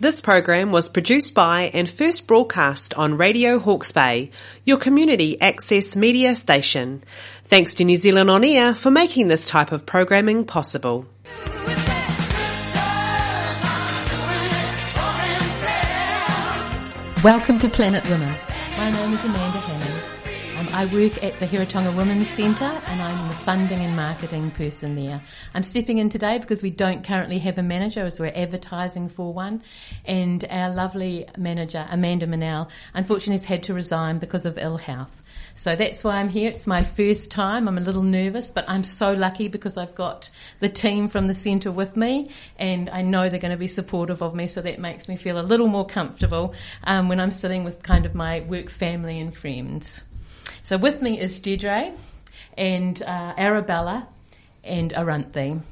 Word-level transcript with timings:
This 0.00 0.20
program 0.20 0.70
was 0.70 0.88
produced 0.88 1.34
by 1.34 1.72
and 1.74 1.90
first 1.90 2.28
broadcast 2.28 2.94
on 2.94 3.16
Radio 3.16 3.58
Hawke's 3.58 3.90
Bay, 3.90 4.30
your 4.64 4.76
community 4.76 5.40
access 5.40 5.96
media 5.96 6.36
station. 6.36 7.02
Thanks 7.46 7.74
to 7.74 7.84
New 7.84 7.96
Zealand 7.96 8.30
On 8.30 8.44
Air 8.44 8.76
for 8.76 8.92
making 8.92 9.26
this 9.26 9.48
type 9.48 9.72
of 9.72 9.86
programming 9.86 10.44
possible. 10.44 11.04
Welcome 17.24 17.58
to 17.58 17.68
Planet 17.68 18.08
Women. 18.08 18.32
My 18.76 18.92
name 18.92 19.12
is 19.14 19.24
Amanda 19.24 19.58
Hannon. 19.58 19.77
I 20.78 20.84
work 20.84 21.24
at 21.24 21.40
the 21.40 21.46
Heretaunga 21.48 21.96
Women's 21.96 22.28
Centre 22.28 22.62
and 22.62 23.02
I'm 23.02 23.28
the 23.28 23.34
funding 23.34 23.80
and 23.80 23.96
marketing 23.96 24.52
person 24.52 24.94
there. 24.94 25.20
I'm 25.52 25.64
stepping 25.64 25.98
in 25.98 26.08
today 26.08 26.38
because 26.38 26.62
we 26.62 26.70
don't 26.70 27.02
currently 27.02 27.40
have 27.40 27.58
a 27.58 27.64
manager 27.64 28.04
as 28.04 28.20
we're 28.20 28.32
advertising 28.32 29.08
for 29.08 29.34
one 29.34 29.64
and 30.04 30.44
our 30.48 30.72
lovely 30.72 31.26
manager 31.36 31.84
Amanda 31.90 32.28
Manel 32.28 32.68
unfortunately 32.94 33.38
has 33.38 33.44
had 33.44 33.64
to 33.64 33.74
resign 33.74 34.20
because 34.20 34.46
of 34.46 34.56
ill 34.56 34.76
health. 34.76 35.10
So 35.56 35.74
that's 35.74 36.04
why 36.04 36.20
I'm 36.20 36.28
here. 36.28 36.48
It's 36.48 36.68
my 36.68 36.84
first 36.84 37.32
time. 37.32 37.66
I'm 37.66 37.78
a 37.78 37.80
little 37.80 38.04
nervous, 38.04 38.48
but 38.48 38.64
I'm 38.68 38.84
so 38.84 39.10
lucky 39.14 39.48
because 39.48 39.76
I've 39.76 39.96
got 39.96 40.30
the 40.60 40.68
team 40.68 41.08
from 41.08 41.26
the 41.26 41.34
centre 41.34 41.72
with 41.72 41.96
me 41.96 42.30
and 42.56 42.88
I 42.88 43.02
know 43.02 43.28
they're 43.28 43.40
going 43.40 43.50
to 43.50 43.56
be 43.58 43.66
supportive 43.66 44.22
of 44.22 44.32
me. 44.32 44.46
So 44.46 44.62
that 44.62 44.78
makes 44.78 45.08
me 45.08 45.16
feel 45.16 45.40
a 45.40 45.42
little 45.42 45.66
more 45.66 45.86
comfortable 45.86 46.54
um, 46.84 47.08
when 47.08 47.18
I'm 47.18 47.32
sitting 47.32 47.64
with 47.64 47.82
kind 47.82 48.06
of 48.06 48.14
my 48.14 48.42
work 48.42 48.70
family 48.70 49.18
and 49.18 49.36
friends. 49.36 50.04
So 50.68 50.76
with 50.76 51.00
me 51.00 51.18
is 51.18 51.40
Deirdre 51.40 51.94
and 52.54 53.02
uh, 53.02 53.32
Arabella 53.38 54.06
and 54.62 54.92
Aranthi. 54.92 55.62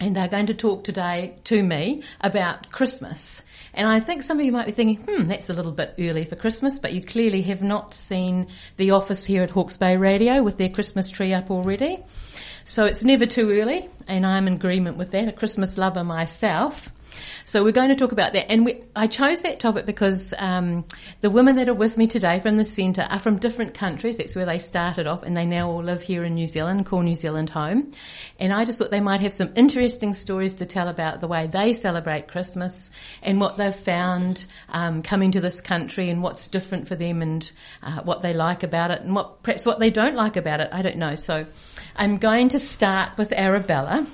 And 0.00 0.14
they're 0.14 0.28
going 0.28 0.48
to 0.48 0.54
talk 0.54 0.84
today 0.84 1.38
to 1.44 1.62
me 1.62 2.02
about 2.20 2.70
Christmas. 2.70 3.40
And 3.72 3.88
I 3.88 4.00
think 4.00 4.22
some 4.22 4.38
of 4.38 4.44
you 4.44 4.52
might 4.52 4.66
be 4.66 4.72
thinking, 4.72 5.02
hmm, 5.02 5.28
that's 5.28 5.48
a 5.48 5.54
little 5.54 5.72
bit 5.72 5.94
early 5.98 6.26
for 6.26 6.36
Christmas, 6.36 6.78
but 6.78 6.92
you 6.92 7.02
clearly 7.02 7.40
have 7.44 7.62
not 7.62 7.94
seen 7.94 8.48
the 8.76 8.90
office 8.90 9.24
here 9.24 9.42
at 9.42 9.48
Hawke's 9.48 9.78
Bay 9.78 9.96
Radio 9.96 10.42
with 10.42 10.58
their 10.58 10.68
Christmas 10.68 11.08
tree 11.08 11.32
up 11.32 11.50
already. 11.50 11.98
So 12.66 12.84
it's 12.84 13.04
never 13.04 13.24
too 13.24 13.50
early, 13.50 13.88
and 14.08 14.26
I'm 14.26 14.46
in 14.46 14.52
agreement 14.52 14.98
with 14.98 15.12
that, 15.12 15.28
a 15.28 15.32
Christmas 15.32 15.78
lover 15.78 16.04
myself. 16.04 16.90
So 17.44 17.64
we're 17.64 17.72
going 17.72 17.88
to 17.88 17.96
talk 17.96 18.12
about 18.12 18.32
that. 18.32 18.50
And 18.50 18.64
we, 18.64 18.82
I 18.94 19.06
chose 19.06 19.40
that 19.42 19.60
topic 19.60 19.86
because 19.86 20.34
um, 20.38 20.84
the 21.20 21.30
women 21.30 21.56
that 21.56 21.68
are 21.68 21.74
with 21.74 21.96
me 21.96 22.06
today 22.06 22.40
from 22.40 22.56
the 22.56 22.64
centre 22.64 23.06
are 23.08 23.18
from 23.18 23.38
different 23.38 23.74
countries. 23.74 24.18
That's 24.18 24.36
where 24.36 24.46
they 24.46 24.58
started 24.58 25.06
off, 25.06 25.22
and 25.22 25.36
they 25.36 25.46
now 25.46 25.70
all 25.70 25.82
live 25.82 26.02
here 26.02 26.24
in 26.24 26.34
New 26.34 26.46
Zealand, 26.46 26.86
call 26.86 27.02
New 27.02 27.14
Zealand 27.14 27.50
home. 27.50 27.92
And 28.38 28.52
I 28.52 28.64
just 28.64 28.78
thought 28.78 28.90
they 28.90 29.00
might 29.00 29.20
have 29.20 29.34
some 29.34 29.52
interesting 29.56 30.14
stories 30.14 30.56
to 30.56 30.66
tell 30.66 30.88
about 30.88 31.20
the 31.20 31.28
way 31.28 31.46
they 31.46 31.72
celebrate 31.72 32.28
Christmas 32.28 32.90
and 33.22 33.40
what 33.40 33.56
they've 33.56 33.74
found 33.74 34.44
um, 34.68 35.02
coming 35.02 35.32
to 35.32 35.40
this 35.40 35.60
country 35.60 36.10
and 36.10 36.22
what's 36.22 36.46
different 36.46 36.88
for 36.88 36.96
them 36.96 37.22
and 37.22 37.50
uh, 37.82 38.02
what 38.02 38.22
they 38.22 38.32
like 38.32 38.62
about 38.62 38.90
it 38.90 39.02
and 39.02 39.14
what 39.14 39.42
perhaps 39.42 39.66
what 39.66 39.78
they 39.78 39.90
don't 39.90 40.14
like 40.14 40.36
about 40.36 40.60
it. 40.60 40.68
I 40.72 40.82
don't 40.82 40.96
know. 40.96 41.14
So 41.14 41.46
I'm 41.96 42.18
going 42.18 42.50
to 42.50 42.58
start 42.58 43.18
with 43.18 43.32
Arabella. 43.32 44.06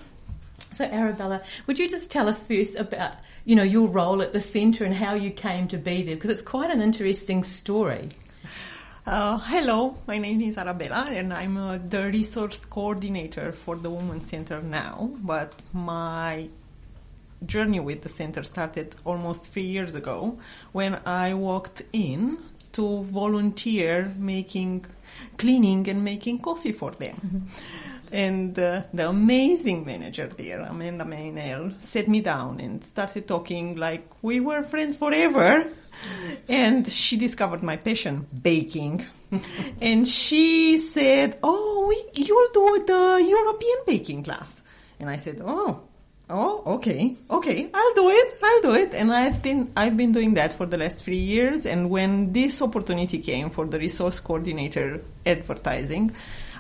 So 0.74 0.84
Arabella, 0.84 1.42
would 1.66 1.78
you 1.78 1.88
just 1.88 2.10
tell 2.10 2.28
us 2.28 2.42
first 2.42 2.74
about, 2.74 3.12
you 3.44 3.54
know, 3.54 3.62
your 3.62 3.86
role 3.86 4.20
at 4.22 4.32
the 4.32 4.40
centre 4.40 4.84
and 4.84 4.92
how 4.92 5.14
you 5.14 5.30
came 5.30 5.68
to 5.68 5.78
be 5.78 6.02
there? 6.02 6.16
Because 6.16 6.30
it's 6.30 6.42
quite 6.42 6.70
an 6.70 6.80
interesting 6.80 7.44
story. 7.44 8.10
Uh, 9.06 9.38
hello, 9.38 9.96
my 10.08 10.18
name 10.18 10.40
is 10.40 10.58
Arabella 10.58 11.06
and 11.10 11.32
I'm 11.32 11.56
uh, 11.56 11.78
the 11.78 12.06
resource 12.06 12.58
coordinator 12.64 13.52
for 13.52 13.76
the 13.76 13.90
Women's 13.90 14.28
Center 14.28 14.60
now, 14.62 15.10
but 15.22 15.52
my 15.72 16.48
journey 17.46 17.78
with 17.78 18.02
the 18.02 18.08
center 18.08 18.42
started 18.42 18.96
almost 19.04 19.52
three 19.52 19.66
years 19.66 19.94
ago 19.94 20.38
when 20.72 20.98
I 21.06 21.34
walked 21.34 21.82
in 21.92 22.38
to 22.72 23.04
volunteer 23.04 24.12
making, 24.18 24.86
cleaning 25.38 25.88
and 25.88 26.02
making 26.02 26.40
coffee 26.40 26.72
for 26.72 26.90
them. 26.90 27.14
Mm-hmm. 27.14 27.38
And 28.14 28.56
uh, 28.56 28.84
the 28.92 29.08
amazing 29.08 29.84
manager 29.84 30.28
there, 30.28 30.60
Amanda 30.60 31.04
Maynell, 31.04 31.74
sat 31.82 32.06
me 32.06 32.20
down 32.20 32.60
and 32.60 32.84
started 32.84 33.26
talking 33.26 33.74
like 33.74 34.06
we 34.22 34.38
were 34.38 34.62
friends 34.62 34.96
forever. 34.96 35.68
And 36.48 36.88
she 36.88 37.16
discovered 37.16 37.64
my 37.64 37.76
passion, 37.76 38.28
baking. 38.40 39.04
and 39.80 40.06
she 40.06 40.78
said, 40.78 41.40
oh, 41.42 41.86
we, 41.88 42.22
you'll 42.22 42.52
do 42.52 42.84
the 42.86 43.24
European 43.28 43.78
baking 43.84 44.22
class. 44.22 44.62
And 45.00 45.10
I 45.10 45.16
said, 45.16 45.40
oh, 45.44 45.82
Oh, 46.30 46.62
okay, 46.76 47.16
okay, 47.28 47.70
I'll 47.74 47.94
do 47.94 48.08
it, 48.08 48.38
I'll 48.42 48.62
do 48.62 48.74
it. 48.74 48.94
And 48.94 49.12
I've 49.12 49.42
been, 49.42 49.70
I've 49.76 49.94
been 49.96 50.10
doing 50.10 50.34
that 50.34 50.54
for 50.54 50.64
the 50.64 50.78
last 50.78 51.04
three 51.04 51.18
years. 51.18 51.66
And 51.66 51.90
when 51.90 52.32
this 52.32 52.62
opportunity 52.62 53.18
came 53.18 53.50
for 53.50 53.66
the 53.66 53.78
resource 53.78 54.20
coordinator 54.20 55.02
advertising, 55.26 56.12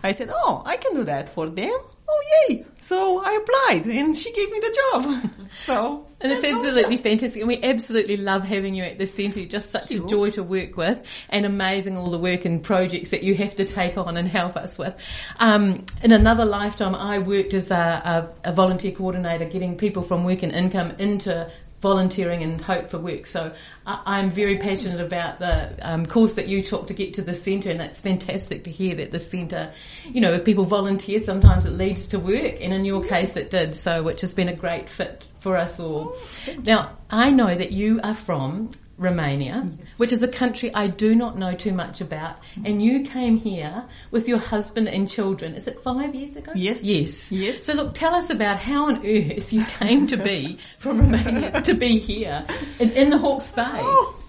I 0.02 0.12
said, 0.12 0.30
oh, 0.30 0.62
I 0.66 0.76
can 0.76 0.94
do 0.94 1.04
that 1.04 1.30
for 1.30 1.48
them. 1.48 1.74
Oh, 2.24 2.46
yay. 2.48 2.64
So 2.80 3.18
I 3.24 3.32
applied 3.32 3.86
and 3.86 4.14
she 4.14 4.30
gave 4.32 4.50
me 4.50 4.60
the 4.60 4.78
job. 4.92 5.30
so. 5.64 6.06
And 6.20 6.30
it's 6.30 6.44
absolutely 6.44 6.98
fantastic. 6.98 7.40
And 7.40 7.48
we 7.48 7.62
absolutely 7.62 8.18
love 8.18 8.44
having 8.44 8.74
you 8.74 8.84
at 8.84 8.98
the 8.98 9.06
centre. 9.06 9.44
Just 9.46 9.70
such 9.70 9.88
sure. 9.88 10.04
a 10.04 10.08
joy 10.08 10.30
to 10.32 10.42
work 10.42 10.76
with 10.76 11.02
and 11.30 11.46
amazing 11.46 11.96
all 11.96 12.10
the 12.10 12.18
work 12.18 12.44
and 12.44 12.62
projects 12.62 13.10
that 13.10 13.22
you 13.22 13.34
have 13.36 13.54
to 13.56 13.64
take 13.64 13.96
on 13.96 14.16
and 14.18 14.28
help 14.28 14.56
us 14.56 14.76
with. 14.76 14.96
Um, 15.38 15.86
in 16.02 16.12
another 16.12 16.44
lifetime, 16.44 16.94
I 16.94 17.18
worked 17.18 17.54
as 17.54 17.70
a, 17.70 18.28
a, 18.44 18.50
a 18.50 18.52
volunteer 18.52 18.92
coordinator 18.92 19.46
getting 19.46 19.76
people 19.76 20.02
from 20.02 20.24
work 20.24 20.42
and 20.42 20.52
income 20.52 20.92
into 20.98 21.50
volunteering 21.84 22.42
and 22.42 22.62
hope 22.62 22.88
for 22.88 22.98
work. 22.98 23.26
So 23.26 23.52
I, 23.84 24.18
am 24.20 24.30
very 24.30 24.56
passionate 24.56 25.02
about 25.02 25.38
the 25.38 25.76
um, 25.82 26.06
course 26.06 26.32
that 26.32 26.48
you 26.48 26.62
took 26.62 26.86
to 26.86 26.94
get 26.94 27.12
to 27.14 27.22
the 27.22 27.34
centre, 27.34 27.70
and 27.70 27.82
it's 27.82 28.00
fantastic 28.00 28.64
to 28.64 28.70
hear 28.70 28.94
that 28.96 29.10
the 29.10 29.20
centre, 29.20 29.70
you 30.04 30.22
know, 30.22 30.32
if 30.32 30.46
people 30.46 30.64
volunteer, 30.64 31.20
sometimes 31.20 31.66
it 31.66 31.72
leads 31.72 32.08
to 32.08 32.18
work, 32.18 32.54
and 32.62 32.72
in 32.72 32.86
your 32.86 33.04
case, 33.04 33.36
it 33.36 33.50
did. 33.50 33.76
So, 33.76 34.02
which 34.02 34.22
has 34.22 34.32
been 34.32 34.48
a 34.48 34.56
great 34.56 34.88
fit 34.88 35.26
for 35.40 35.58
us 35.58 35.78
all. 35.78 36.16
Now, 36.62 36.96
I 37.10 37.28
know 37.30 37.54
that 37.54 37.70
you 37.70 38.00
are 38.02 38.14
from 38.14 38.70
Romania, 38.96 39.68
yes. 39.76 39.90
which 39.96 40.12
is 40.12 40.22
a 40.22 40.28
country 40.28 40.72
I 40.74 40.86
do 40.86 41.14
not 41.14 41.36
know 41.36 41.54
too 41.54 41.72
much 41.72 42.00
about. 42.00 42.36
And 42.64 42.82
you 42.82 43.02
came 43.04 43.36
here 43.36 43.84
with 44.10 44.28
your 44.28 44.38
husband 44.38 44.88
and 44.88 45.10
children. 45.10 45.54
Is 45.54 45.66
it 45.66 45.80
five 45.82 46.14
years 46.14 46.36
ago? 46.36 46.52
Yes. 46.54 46.82
Yes. 46.82 47.32
Yes. 47.32 47.64
So 47.64 47.74
look, 47.74 47.94
tell 47.94 48.14
us 48.14 48.30
about 48.30 48.58
how 48.58 48.86
on 48.86 49.06
earth 49.06 49.52
you 49.52 49.64
came 49.64 50.06
to 50.08 50.16
be 50.16 50.58
from 50.78 51.00
Romania 51.00 51.60
to 51.62 51.74
be 51.74 51.98
here 51.98 52.46
in, 52.78 52.90
in 52.92 53.10
the 53.10 53.18
Hawke's 53.18 53.50
Bay. 53.50 53.62
Oh. 53.64 54.20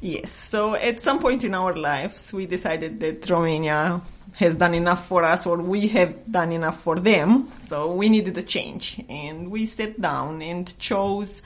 Yes. 0.00 0.48
So 0.50 0.74
at 0.74 1.02
some 1.02 1.18
point 1.18 1.44
in 1.44 1.54
our 1.54 1.74
lives, 1.74 2.32
we 2.32 2.46
decided 2.46 3.00
that 3.00 3.28
Romania 3.28 4.02
has 4.34 4.54
done 4.56 4.74
enough 4.74 5.06
for 5.06 5.24
us 5.24 5.46
or 5.46 5.58
we 5.58 5.88
have 5.88 6.30
done 6.30 6.52
enough 6.52 6.80
for 6.82 6.96
them. 6.96 7.50
So 7.68 7.94
we 7.94 8.08
needed 8.08 8.36
a 8.36 8.42
change 8.42 9.02
and 9.08 9.50
we 9.50 9.66
sat 9.66 10.00
down 10.00 10.42
and 10.42 10.76
chose 10.78 11.40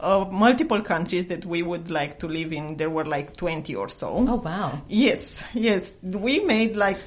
uh, 0.00 0.24
multiple 0.30 0.82
countries 0.82 1.26
that 1.26 1.44
we 1.44 1.62
would 1.62 1.90
like 1.90 2.20
to 2.20 2.28
live 2.28 2.52
in. 2.52 2.76
There 2.76 2.90
were 2.90 3.04
like 3.04 3.36
20 3.36 3.74
or 3.74 3.88
so. 3.88 4.24
Oh, 4.28 4.36
wow. 4.36 4.80
Yes, 4.88 5.44
yes. 5.54 5.90
We 6.02 6.40
made 6.40 6.76
like 6.76 6.98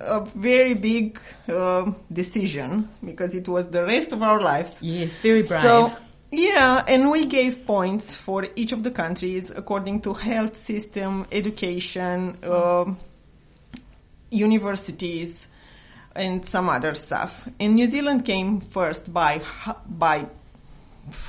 a 0.00 0.20
very 0.34 0.74
big 0.74 1.20
uh, 1.48 1.92
decision 2.12 2.88
because 3.04 3.34
it 3.34 3.48
was 3.48 3.66
the 3.66 3.84
rest 3.84 4.12
of 4.12 4.22
our 4.22 4.40
lives. 4.40 4.76
Yes, 4.80 5.16
very 5.18 5.42
brave. 5.42 5.60
So, 5.62 5.92
yeah, 6.30 6.84
and 6.86 7.10
we 7.10 7.26
gave 7.26 7.66
points 7.66 8.16
for 8.16 8.46
each 8.56 8.72
of 8.72 8.82
the 8.82 8.90
countries 8.90 9.50
according 9.50 10.02
to 10.02 10.14
health 10.14 10.56
system, 10.56 11.26
education, 11.32 12.38
uh, 12.42 12.84
universities, 14.30 15.46
and 16.14 16.44
some 16.48 16.68
other 16.68 16.94
stuff. 16.94 17.48
And 17.58 17.74
New 17.74 17.88
Zealand 17.88 18.24
came 18.24 18.60
first 18.60 19.12
by 19.12 19.42
by 19.86 20.26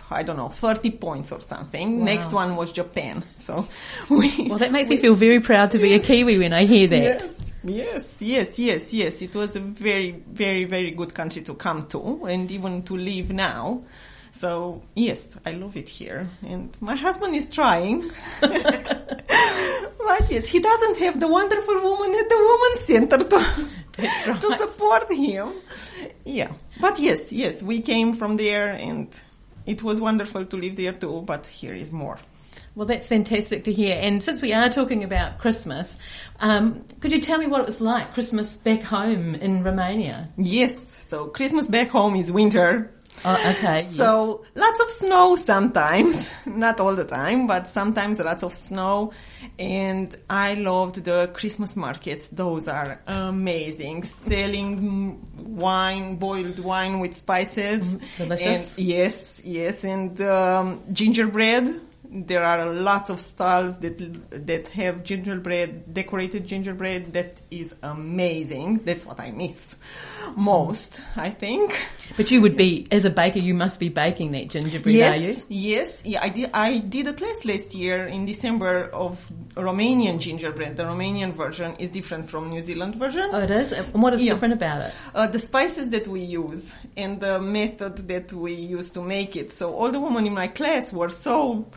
I 0.09 0.23
don't 0.23 0.37
know, 0.37 0.49
30 0.49 0.91
points 0.91 1.31
or 1.31 1.41
something. 1.41 1.99
Wow. 1.99 2.05
Next 2.05 2.33
one 2.33 2.55
was 2.55 2.71
Japan. 2.71 3.23
So 3.41 3.67
we. 4.07 4.47
Well, 4.47 4.59
that 4.59 4.71
makes 4.71 4.87
we, 4.87 4.95
me 4.95 5.01
feel 5.01 5.15
very 5.15 5.39
proud 5.39 5.71
to 5.71 5.79
be 5.79 5.93
a 5.95 5.99
Kiwi 5.99 6.37
when 6.37 6.53
I 6.53 6.65
hear 6.65 6.87
that. 6.87 7.01
Yes. 7.01 7.41
Yes, 7.63 8.15
yes, 8.19 8.57
yes, 8.57 8.93
yes. 8.93 9.21
It 9.21 9.35
was 9.35 9.55
a 9.55 9.59
very, 9.59 10.11
very, 10.11 10.65
very 10.65 10.91
good 10.91 11.13
country 11.13 11.43
to 11.43 11.53
come 11.53 11.87
to 11.87 12.25
and 12.25 12.49
even 12.49 12.83
to 12.83 12.97
live 12.97 13.31
now. 13.31 13.83
So 14.31 14.81
yes, 14.95 15.37
I 15.45 15.51
love 15.51 15.77
it 15.77 15.87
here. 15.87 16.27
And 16.41 16.75
my 16.81 16.95
husband 16.95 17.35
is 17.35 17.53
trying. 17.53 18.09
but 18.41 20.31
yes, 20.31 20.47
he 20.47 20.59
doesn't 20.59 20.97
have 20.97 21.19
the 21.19 21.27
wonderful 21.27 21.75
woman 21.81 22.15
at 22.15 22.29
the 22.29 22.37
woman's 22.37 22.87
center 22.87 23.17
to, 23.17 23.37
right. 24.01 24.41
to 24.41 24.57
support 24.57 25.11
him. 25.11 25.53
Yeah. 26.25 26.53
But 26.79 26.97
yes, 26.99 27.31
yes, 27.31 27.61
we 27.61 27.81
came 27.81 28.15
from 28.15 28.37
there 28.37 28.71
and 28.71 29.07
it 29.71 29.83
was 29.83 29.99
wonderful 29.99 30.45
to 30.45 30.57
live 30.57 30.75
there 30.75 30.93
too, 30.93 31.23
but 31.25 31.45
here 31.45 31.73
is 31.73 31.91
more. 31.91 32.17
Well, 32.75 32.85
that's 32.85 33.07
fantastic 33.07 33.65
to 33.65 33.73
hear. 33.73 33.97
And 33.99 34.23
since 34.23 34.41
we 34.41 34.53
are 34.53 34.69
talking 34.69 35.03
about 35.03 35.39
Christmas, 35.39 35.97
um, 36.39 36.85
could 36.99 37.11
you 37.11 37.19
tell 37.19 37.37
me 37.37 37.47
what 37.47 37.61
it 37.61 37.67
was 37.67 37.81
like 37.81 38.13
Christmas 38.13 38.55
back 38.55 38.81
home 38.81 39.35
in 39.35 39.63
Romania? 39.63 40.29
Yes. 40.37 40.73
So 41.07 41.27
Christmas 41.27 41.67
back 41.67 41.89
home 41.89 42.15
is 42.15 42.31
winter 42.31 42.93
Oh, 43.23 43.51
okay. 43.51 43.87
yes. 43.89 43.97
So 43.97 44.43
lots 44.55 44.81
of 44.81 44.89
snow 44.91 45.35
sometimes, 45.35 46.31
not 46.45 46.79
all 46.79 46.95
the 46.95 47.05
time, 47.05 47.47
but 47.47 47.67
sometimes 47.67 48.19
lots 48.19 48.43
of 48.43 48.53
snow. 48.53 49.13
And 49.59 50.15
I 50.29 50.55
loved 50.55 51.03
the 51.03 51.29
Christmas 51.33 51.75
markets. 51.75 52.29
Those 52.29 52.67
are 52.67 53.01
amazing. 53.05 54.03
Selling 54.03 55.21
wine, 55.37 56.15
boiled 56.15 56.59
wine 56.59 56.99
with 56.99 57.15
spices. 57.15 57.87
Mm-hmm. 57.87 58.23
delicious. 58.23 58.77
And 58.77 58.85
yes, 58.85 59.41
yes. 59.43 59.83
And 59.83 60.19
um, 60.21 60.81
gingerbread. 60.91 61.81
There 62.13 62.43
are 62.43 62.73
lots 62.73 63.09
of 63.09 63.21
stalls 63.21 63.77
that 63.79 63.97
that 64.45 64.67
have 64.69 65.03
gingerbread, 65.05 65.93
decorated 65.93 66.45
gingerbread. 66.45 67.13
That 67.13 67.39
is 67.49 67.73
amazing. 67.81 68.81
That's 68.83 69.05
what 69.05 69.21
I 69.21 69.31
miss 69.31 69.73
most, 70.35 70.99
I 71.15 71.29
think. 71.29 71.79
but 72.17 72.29
you 72.29 72.41
would 72.41 72.57
be, 72.57 72.85
as 72.91 73.05
a 73.05 73.09
baker, 73.09 73.39
you 73.39 73.53
must 73.53 73.79
be 73.79 73.87
baking 73.87 74.33
that 74.33 74.49
gingerbread, 74.49 74.93
yes, 74.93 75.15
are 75.15 75.19
you? 75.21 75.35
Yes, 75.47 76.01
yeah, 76.03 76.21
I 76.21 76.27
did. 76.29 76.49
I 76.53 76.79
did 76.79 77.07
a 77.07 77.13
class 77.13 77.45
last 77.45 77.73
year 77.75 78.05
in 78.07 78.25
December 78.25 78.89
of 78.91 79.31
Romanian 79.55 80.19
gingerbread. 80.19 80.75
The 80.75 80.83
Romanian 80.83 81.31
version 81.31 81.75
is 81.79 81.91
different 81.91 82.29
from 82.29 82.49
New 82.49 82.61
Zealand 82.61 82.95
version. 82.95 83.29
Oh, 83.31 83.39
it 83.39 83.51
is? 83.51 83.71
And 83.71 84.01
what 84.03 84.13
is 84.13 84.21
Yeah. 84.21 84.33
different 84.33 84.55
about 84.55 84.81
it? 84.81 84.93
Uh, 85.15 85.27
the 85.27 85.39
spices 85.39 85.87
that 85.91 86.09
we 86.09 86.19
use 86.21 86.65
and 86.97 87.21
the 87.21 87.39
method 87.39 88.05
that 88.09 88.33
we 88.33 88.53
use 88.53 88.89
to 88.91 89.01
make 89.01 89.37
it. 89.37 89.53
So 89.53 89.73
all 89.73 89.89
the 89.91 89.99
women 90.01 90.27
in 90.27 90.33
my 90.33 90.47
class 90.49 90.91
were 90.91 91.09
so, 91.09 91.67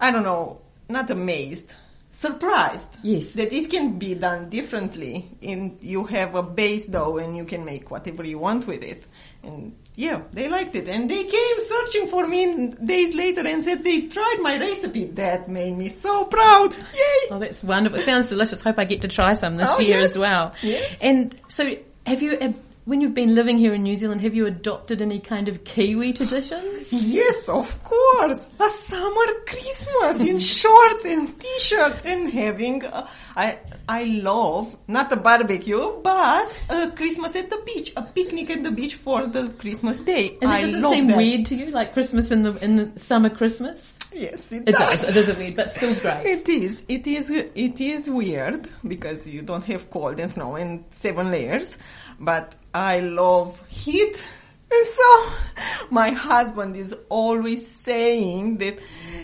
I 0.00 0.10
don't 0.10 0.24
know, 0.24 0.60
not 0.88 1.10
amazed, 1.10 1.74
surprised. 2.10 2.86
Yes. 3.02 3.32
That 3.34 3.52
it 3.52 3.70
can 3.70 3.98
be 3.98 4.14
done 4.14 4.48
differently. 4.50 5.28
And 5.42 5.78
you 5.80 6.04
have 6.04 6.34
a 6.34 6.42
base 6.42 6.86
dough 6.86 7.18
and 7.18 7.36
you 7.36 7.44
can 7.44 7.64
make 7.64 7.90
whatever 7.90 8.24
you 8.24 8.38
want 8.38 8.66
with 8.66 8.82
it. 8.82 9.04
And 9.42 9.74
yeah, 9.94 10.22
they 10.32 10.48
liked 10.48 10.74
it. 10.74 10.88
And 10.88 11.08
they 11.10 11.24
came 11.24 11.56
searching 11.68 12.08
for 12.08 12.26
me 12.26 12.68
days 12.84 13.14
later 13.14 13.46
and 13.46 13.62
said 13.64 13.84
they 13.84 14.02
tried 14.02 14.38
my 14.40 14.58
recipe. 14.58 15.04
That 15.06 15.48
made 15.48 15.76
me 15.76 15.88
so 15.88 16.24
proud. 16.24 16.74
Yay! 16.74 17.28
Oh, 17.30 17.38
that's 17.38 17.62
wonderful. 17.62 17.98
It 17.98 18.04
sounds 18.04 18.28
delicious. 18.28 18.60
Hope 18.60 18.78
I 18.78 18.84
get 18.84 19.02
to 19.02 19.08
try 19.08 19.34
some 19.34 19.54
this 19.54 19.68
Oh, 19.70 19.80
year 19.80 19.98
yes. 19.98 20.10
as 20.12 20.18
well. 20.18 20.54
Yes. 20.62 20.96
And 21.00 21.34
so, 21.48 21.64
have 22.06 22.22
you, 22.22 22.54
when 22.84 23.00
you've 23.00 23.14
been 23.14 23.34
living 23.34 23.58
here 23.58 23.74
in 23.74 23.84
New 23.84 23.94
Zealand, 23.94 24.22
have 24.22 24.34
you 24.34 24.46
adopted 24.46 25.00
any 25.00 25.20
kind 25.20 25.46
of 25.48 25.62
Kiwi 25.62 26.14
traditions? 26.14 26.92
Yes, 26.92 27.48
of 27.48 27.82
course. 27.84 28.44
A 28.58 28.70
summer 28.70 29.26
Christmas 29.46 30.28
in 30.28 30.38
shorts 30.40 31.04
and 31.04 31.40
t-shirts 31.40 32.02
and 32.04 32.28
having, 32.28 32.84
uh, 32.84 33.08
I, 33.36 33.58
I 33.88 34.04
love, 34.04 34.76
not 34.88 35.12
a 35.12 35.16
barbecue, 35.16 36.00
but 36.02 36.52
a 36.68 36.90
Christmas 36.90 37.36
at 37.36 37.50
the 37.50 37.62
beach, 37.64 37.92
a 37.96 38.02
picnic 38.02 38.50
at 38.50 38.64
the 38.64 38.72
beach 38.72 38.96
for 38.96 39.26
the 39.26 39.50
Christmas 39.50 39.98
day. 39.98 40.38
And 40.42 40.50
it 40.50 40.72
doesn't 40.72 40.84
seem 40.84 41.06
that. 41.06 41.16
weird 41.16 41.46
to 41.46 41.54
you, 41.54 41.66
like 41.66 41.92
Christmas 41.92 42.32
in 42.32 42.42
the 42.42 42.64
in 42.64 42.76
the 42.76 43.00
summer 43.00 43.30
Christmas. 43.30 43.96
Yes, 44.12 44.50
it, 44.52 44.66
does. 44.66 44.74
It 44.74 44.78
does. 44.78 44.98
does. 45.00 45.16
It 45.16 45.28
is 45.28 45.36
weird, 45.38 45.56
but 45.56 45.70
still 45.70 45.94
great. 45.94 46.26
It 46.26 46.48
is. 46.48 46.84
It 46.88 47.06
is. 47.06 47.30
It 47.30 47.80
is 47.80 48.10
weird 48.10 48.68
because 48.86 49.26
you 49.26 49.42
don't 49.42 49.64
have 49.64 49.88
cold 49.90 50.20
and 50.20 50.30
snow 50.30 50.56
and 50.56 50.84
seven 50.90 51.30
layers, 51.30 51.78
but 52.18 52.54
I 52.74 53.00
love 53.00 53.60
heat. 53.68 54.22
And 54.70 54.86
so 54.96 55.32
my 55.90 56.10
husband 56.10 56.76
is 56.76 56.96
always 57.08 57.70
saying 57.82 58.58
that 58.58 58.78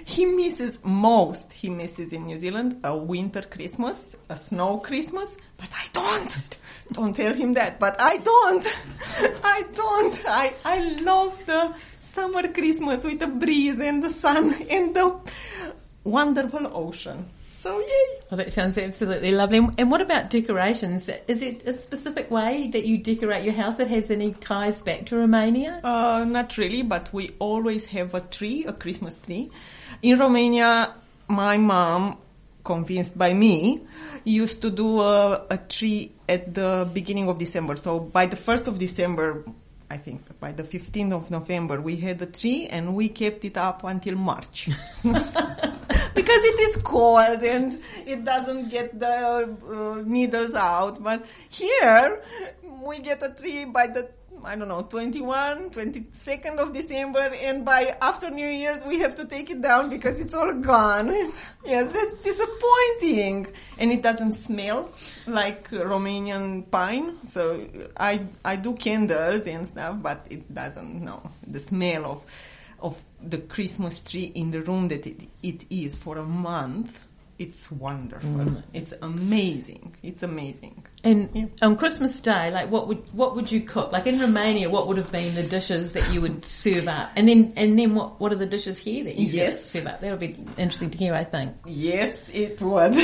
he 0.05 0.27
misses 0.27 0.79
most. 0.83 1.53
He 1.53 1.71
misses 1.71 2.13
in 2.13 2.27
New 2.27 2.39
Zealand 2.39 2.81
a 2.85 2.97
winter 2.97 3.43
Christmas, 3.43 3.99
a 4.29 4.37
snow 4.37 4.79
Christmas, 4.79 5.29
but 5.57 5.71
I 5.73 5.87
don't. 5.93 6.39
Don't 6.93 7.15
tell 7.15 7.35
him 7.35 7.55
that, 7.55 7.79
but 7.79 8.01
I 8.01 8.19
don't. 8.19 8.67
I 9.45 9.65
don't. 9.73 10.25
I, 10.27 10.55
I 10.65 10.79
love 11.01 11.45
the 11.47 11.75
summer 12.15 12.49
Christmas 12.53 13.05
with 13.05 13.21
the 13.21 13.27
breeze 13.27 13.79
and 13.79 14.03
the 14.03 14.11
sun 14.11 14.55
and 14.71 14.95
the 14.95 15.19
wonderful 16.05 16.67
ocean. 16.75 17.29
So 17.61 17.81
yay! 17.81 18.21
Oh, 18.31 18.37
that 18.37 18.53
sounds 18.53 18.79
absolutely 18.79 19.33
lovely. 19.33 19.67
And 19.79 19.91
what 19.91 20.01
about 20.01 20.31
decorations? 20.31 21.09
Is 21.27 21.43
it 21.43 21.67
a 21.67 21.75
specific 21.75 22.31
way 22.31 22.71
that 22.73 22.87
you 22.87 22.99
decorate 22.99 23.43
your 23.43 23.55
house 23.55 23.79
that 23.79 23.89
has 23.89 24.13
any 24.13 24.33
ties 24.33 24.81
back 24.81 25.07
to 25.07 25.17
Romania? 25.17 25.81
Uh, 25.83 26.25
not 26.25 26.57
really, 26.57 26.83
but 26.83 27.13
we 27.13 27.35
always 27.41 27.87
have 27.87 28.15
a 28.15 28.21
tree, 28.21 28.65
a 28.65 28.73
Christmas 28.73 29.19
tree. 29.19 29.51
In 30.03 30.21
Romania, 30.21 30.95
my 31.27 31.57
mom, 31.57 32.19
convinced 32.63 33.19
by 33.19 33.33
me, 33.33 33.83
used 34.23 34.63
to 34.63 34.71
do 34.71 35.01
a, 35.01 35.45
a 35.51 35.59
tree 35.59 36.13
at 36.29 36.55
the 36.55 36.89
beginning 36.93 37.29
of 37.29 37.39
December. 37.39 37.75
So 37.75 37.99
by 37.99 38.27
the 38.27 38.37
1st 38.37 38.69
of 38.69 38.79
December, 38.79 39.45
I 39.91 39.97
think 39.97 40.39
by 40.39 40.53
the 40.53 40.63
15th 40.63 41.13
of 41.13 41.31
November, 41.33 41.81
we 41.81 41.97
had 41.97 42.21
the 42.21 42.27
tree 42.27 42.69
and 42.69 42.95
we 42.95 43.09
kept 43.09 43.45
it 43.45 43.57
up 43.57 43.83
until 43.83 44.15
March. 44.15 44.69
because 46.19 46.41
it 46.43 46.61
is 46.69 46.83
cold 46.83 47.43
and 47.43 47.81
it 48.05 48.25
doesn't 48.25 48.71
get 48.71 48.99
the 48.99 49.07
uh, 49.09 50.03
needles 50.05 50.55
out. 50.55 51.03
But 51.03 51.25
here, 51.49 52.23
we 52.85 52.99
get 52.99 53.23
a 53.23 53.31
tree 53.31 53.65
by 53.65 53.87
the 53.87 54.11
I 54.45 54.55
don't 54.55 54.69
know, 54.69 54.83
21, 54.83 55.71
22nd 55.71 56.59
of 56.59 56.73
December, 56.73 57.35
and 57.41 57.65
by 57.65 57.97
after 58.01 58.31
New 58.31 58.47
Year's 58.47 58.85
we 58.85 59.01
have 59.01 59.17
to 59.17 59.25
take 59.25 59.51
it 59.51 59.61
down 59.61 59.91
because 59.91 60.21
it's 60.21 60.33
all 60.33 60.55
gone. 60.55 61.09
yes, 61.65 61.93
that's 61.93 62.23
disappointing. 62.23 63.49
And 63.79 63.91
it 63.91 64.03
doesn't 64.03 64.35
smell 64.35 64.91
like 65.27 65.69
Romanian 65.71 66.71
pine. 66.71 67.17
So 67.31 67.67
I, 67.97 68.27
I 68.45 68.55
do 68.57 68.75
candles 68.75 69.47
and 69.47 69.67
stuff, 69.67 69.97
but 70.01 70.27
it 70.31 70.55
doesn't, 70.55 71.03
no. 71.03 71.21
The 71.45 71.59
smell 71.59 72.07
of, 72.07 72.25
of 72.81 73.05
the 73.23 73.39
Christmas 73.39 74.01
tree 74.01 74.31
in 74.35 74.51
the 74.51 74.63
room 74.63 74.89
that 74.89 75.07
it, 75.07 75.29
it 75.43 75.65
is 75.71 75.97
for 75.97 76.19
a 76.19 76.25
month, 76.25 77.01
it's 77.39 77.71
wonderful. 77.71 78.29
Mm. 78.31 78.63
It's 78.75 78.93
amazing. 79.01 79.95
It's 80.03 80.25
amazing. 80.25 80.85
And 81.05 81.31
Yeah. 81.33 81.45
on 81.63 81.77
Christmas 81.77 82.19
Day, 82.19 82.51
like 82.51 82.69
what 82.71 82.89
would 82.89 82.99
what 83.13 83.37
would 83.37 83.51
you 83.53 83.61
cook? 83.61 83.93
Like 83.93 84.09
in 84.09 84.19
Romania, 84.19 84.69
what 84.69 84.89
would 84.89 84.97
have 84.97 85.13
been 85.13 85.33
the 85.37 85.45
dishes 85.45 85.93
that 85.93 86.13
you 86.13 86.21
would 86.21 86.45
serve 86.45 86.89
up? 86.89 87.11
And 87.15 87.29
then 87.29 87.53
and 87.57 87.79
then 87.79 87.95
what 87.95 88.21
what 88.21 88.33
are 88.33 88.37
the 88.37 88.47
dishes 88.47 88.79
here 88.81 89.05
that 89.05 89.15
you 89.17 89.27
Yes. 89.27 89.71
serve 89.71 89.87
up? 89.87 90.01
That'll 90.01 90.19
be 90.19 90.35
interesting 90.57 90.91
to 90.91 90.99
hear. 90.99 91.15
I 91.15 91.23
think. 91.23 91.55
Yes, 91.67 92.19
it 92.33 92.61
would. 92.61 92.97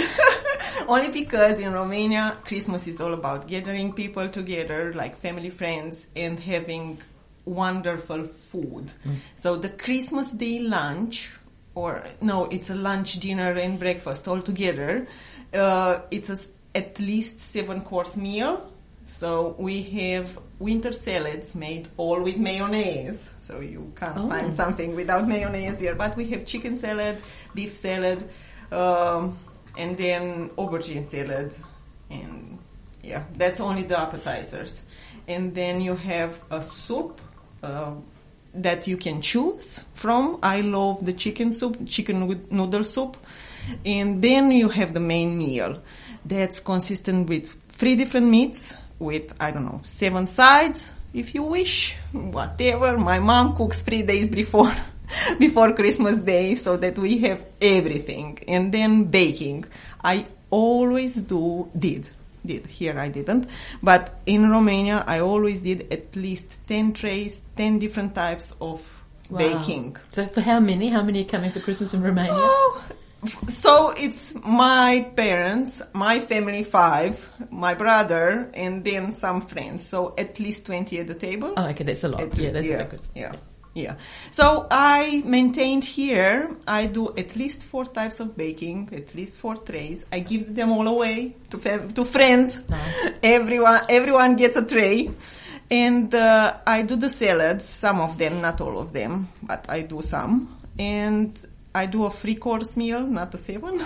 Only 0.89 1.11
because 1.13 1.61
in 1.61 1.73
Romania, 1.73 2.37
Christmas 2.45 2.89
is 2.89 3.01
all 3.01 3.15
about 3.15 3.47
gathering 3.47 3.93
people 3.93 4.29
together, 4.29 4.93
like 4.95 5.17
family, 5.17 5.51
friends, 5.51 5.97
and 6.17 6.41
having 6.41 6.99
wonderful 7.45 8.25
food. 8.25 8.91
So 9.37 9.57
the 9.57 9.69
Christmas 9.69 10.29
Day 10.31 10.61
lunch, 10.61 11.31
or 11.75 12.03
no, 12.21 12.45
it's 12.47 12.71
a 12.71 12.75
lunch, 12.75 13.21
dinner, 13.21 13.53
and 13.53 13.79
breakfast 13.79 14.27
all 14.29 14.41
together. 14.43 15.07
Uh, 15.53 16.01
it's 16.11 16.31
a, 16.31 16.39
at 16.75 16.99
least 16.99 17.41
seven 17.41 17.83
course 17.83 18.17
meal. 18.17 18.71
So 19.07 19.55
we 19.59 19.83
have 19.83 20.39
winter 20.59 20.93
salads 20.93 21.55
made 21.55 21.89
all 21.97 22.23
with 22.23 22.37
mayonnaise. 22.37 23.23
So 23.41 23.61
you 23.61 23.93
can't 23.97 24.17
Oh. 24.17 24.29
find 24.29 24.55
something 24.57 24.97
without 24.97 25.29
mayonnaise 25.29 25.77
there. 25.77 25.95
But 25.95 26.17
we 26.17 26.25
have 26.31 26.47
chicken 26.47 26.79
salad, 26.79 27.19
beef 27.55 27.75
salad, 27.77 28.29
um, 28.73 29.37
and 29.77 29.97
then 29.97 30.49
aubergine 30.57 31.11
salad, 31.11 31.55
and 32.11 32.59
yeah, 33.03 33.25
that's 33.37 33.61
only 33.61 33.83
the 33.83 34.01
appetizers. 34.01 34.83
And 35.29 35.55
then 35.55 35.81
you 35.81 35.95
have 35.97 36.41
a 36.51 36.63
soup 36.63 37.21
that 38.55 38.87
you 38.87 38.97
can 38.97 39.21
choose 39.21 39.81
from. 39.95 40.39
I 40.43 40.61
love 40.61 41.05
the 41.05 41.13
chicken 41.13 41.53
soup, 41.53 41.77
chicken 41.87 42.27
with 42.27 42.51
noodle 42.53 42.85
soup, 42.85 43.17
and 43.85 44.23
then 44.23 44.51
you 44.53 44.69
have 44.69 44.95
the 44.95 45.01
main 45.01 45.37
meal 45.37 45.83
that's 46.25 46.61
consistent 46.61 47.29
with 47.29 47.49
three 47.71 47.97
different 47.97 48.29
meats 48.29 48.75
with 48.99 49.35
I 49.41 49.51
don't 49.51 49.65
know 49.65 49.81
seven 49.85 50.27
sides 50.27 50.93
if 51.13 51.35
you 51.35 51.45
wish, 51.45 51.97
whatever. 52.13 52.99
My 52.99 53.21
mom 53.21 53.57
cooks 53.57 53.83
three 53.83 54.03
days 54.03 54.29
before 54.29 54.75
before 55.39 55.73
Christmas 55.73 56.17
Day 56.17 56.57
so 56.57 56.77
that 56.77 56.99
we 56.99 57.19
have 57.19 57.45
everything. 57.61 58.41
And 58.49 58.73
then 58.73 59.05
baking. 59.05 59.65
I 60.03 60.27
always 60.51 61.15
do 61.15 61.71
did 61.79 62.11
did 62.45 62.67
here 62.67 62.99
I 62.99 63.09
didn't, 63.09 63.49
but 63.83 64.21
in 64.27 64.51
Romania 64.51 65.05
I 65.07 65.21
always 65.21 65.61
did 65.61 65.93
at 65.93 66.15
least 66.17 66.59
ten 66.67 66.93
trays, 66.93 67.41
ten 67.57 67.79
different 67.79 68.15
types 68.15 68.53
of 68.61 68.81
Wow. 69.31 69.39
baking. 69.39 69.97
So 70.13 70.27
for 70.29 70.43
how 70.43 70.61
many? 70.61 70.91
How 70.91 71.03
many 71.03 71.23
are 71.23 71.29
coming 71.29 71.51
for 71.51 71.61
Christmas 71.61 71.95
in 71.95 72.03
Romania? 72.03 72.35
Oh, 72.37 72.83
so 73.49 73.91
it's 73.97 74.35
my 74.45 75.11
parents, 75.17 75.81
my 75.95 76.21
family 76.21 76.63
five, 76.63 77.25
my 77.51 77.73
brother, 77.73 78.51
and 78.53 78.85
then 78.85 79.15
some 79.15 79.41
friends. 79.47 79.87
So 79.87 80.13
at 80.19 80.39
least 80.39 80.67
twenty 80.67 80.99
at 81.01 81.07
the 81.07 81.15
table. 81.15 81.55
Oh, 81.57 81.69
okay, 81.71 81.85
that's 81.85 82.05
a 82.05 82.09
lot. 82.09 82.21
At- 82.21 82.37
yeah, 82.37 82.53
that's 82.53 82.67
yeah, 82.67 82.75
a 82.75 82.79
big 82.81 82.89
Christmas. 82.91 83.11
yeah, 83.17 83.33
yeah. 83.75 83.97
So 84.31 84.67
I 84.71 85.23
maintained 85.25 85.85
here. 85.85 86.57
I 86.67 86.87
do 86.87 87.15
at 87.17 87.37
least 87.37 87.65
four 87.65 87.85
types 87.85 88.21
of 88.21 88.37
baking, 88.37 88.91
at 88.93 89.15
least 89.15 89.37
four 89.37 89.57
trays. 89.57 90.05
I 90.13 90.21
give 90.21 90.55
them 90.55 90.73
all 90.73 90.87
away 90.87 91.37
to 91.51 91.59
to 91.95 92.05
friends. 92.05 92.69
Nice. 92.69 93.13
Everyone, 93.23 93.81
everyone 93.89 94.37
gets 94.37 94.57
a 94.57 94.65
tray, 94.65 95.11
And 95.71 96.15
uh, 96.15 96.57
I 96.67 96.83
do 96.83 96.97
the 96.97 97.09
salads, 97.09 97.65
some 97.69 98.01
of 98.01 98.19
them, 98.19 98.41
not 98.41 98.61
all 98.61 98.79
of 98.79 98.93
them, 98.93 99.29
but 99.43 99.67
I 99.69 99.83
do 99.83 100.03
some. 100.03 100.57
And 100.79 101.39
I 101.75 101.87
do 101.87 102.05
a 102.05 102.11
three 102.11 102.37
course 102.37 102.77
meal, 102.77 103.01
not 103.01 103.35
a 103.35 103.39
seven. 103.39 103.83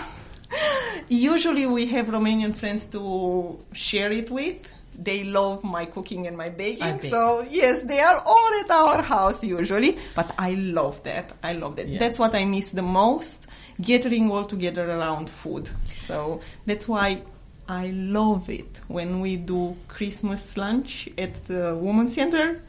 Usually 1.09 1.65
we 1.65 1.85
have 1.87 2.07
Romanian 2.07 2.55
friends 2.55 2.85
to 2.87 3.59
share 3.71 4.11
it 4.11 4.29
with. 4.29 4.67
They 5.01 5.23
love 5.23 5.63
my 5.63 5.85
cooking 5.85 6.27
and 6.27 6.35
my 6.35 6.49
baking. 6.49 7.01
So 7.01 7.45
yes, 7.49 7.83
they 7.83 8.01
are 8.01 8.17
all 8.25 8.59
at 8.59 8.69
our 8.69 9.01
house 9.01 9.43
usually. 9.43 9.97
But 10.15 10.33
I 10.37 10.51
love 10.55 11.03
that. 11.03 11.31
I 11.41 11.53
love 11.53 11.77
that. 11.77 11.87
Yeah. 11.87 11.99
That's 11.99 12.19
what 12.19 12.35
I 12.35 12.45
miss 12.45 12.69
the 12.69 12.81
most. 12.81 13.47
Gathering 13.79 14.29
all 14.29 14.43
together 14.45 14.89
around 14.89 15.29
food. 15.29 15.69
So 15.99 16.41
that's 16.65 16.87
why 16.87 17.21
I 17.67 17.91
love 17.91 18.49
it 18.49 18.81
when 18.87 19.21
we 19.21 19.37
do 19.37 19.77
Christmas 19.87 20.57
lunch 20.57 21.07
at 21.17 21.45
the 21.45 21.75
Women's 21.75 22.15
Center 22.15 22.61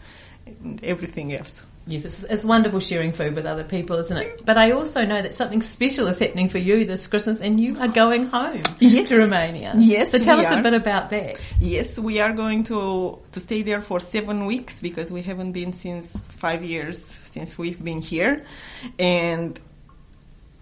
and 0.47 0.85
everything 0.85 1.33
else. 1.33 1.63
Yes, 1.91 2.05
it's, 2.05 2.23
it's 2.23 2.45
wonderful 2.45 2.79
sharing 2.79 3.13
food 3.13 3.35
with 3.35 3.47
other 3.47 3.65
people, 3.65 3.97
isn't 3.99 4.17
it? 4.17 4.45
But 4.47 4.57
I 4.57 4.71
also 4.71 5.05
know 5.05 5.21
that 5.21 5.35
something 5.35 5.61
special 5.61 6.07
is 6.07 6.21
happening 6.21 6.49
for 6.49 6.59
you 6.59 6.85
this 6.85 7.09
Christmas 7.09 7.41
and 7.41 7.59
you 7.59 7.79
are 7.81 7.89
going 7.89 8.27
home 8.27 8.63
Yes. 8.79 9.09
to 9.09 9.19
Romania. 9.19 9.73
Yes, 9.77 10.13
So 10.13 10.19
tell 10.19 10.39
us 10.39 10.53
a 10.53 10.63
bit 10.63 10.73
about 10.75 11.11
that. 11.11 11.41
Yes, 11.61 11.99
we 11.99 12.21
are 12.21 12.33
going 12.33 12.63
to 12.65 13.19
to 13.33 13.41
stay 13.41 13.63
there 13.63 13.83
for 13.83 13.99
seven 13.99 14.47
weeks 14.47 14.81
because 14.81 15.11
we 15.11 15.23
haven't 15.23 15.53
been 15.53 15.73
since 15.73 16.07
five 16.45 16.63
years 16.63 17.03
since 17.33 17.59
we've 17.59 17.83
been 17.83 18.01
here, 18.01 18.47
and 18.99 19.59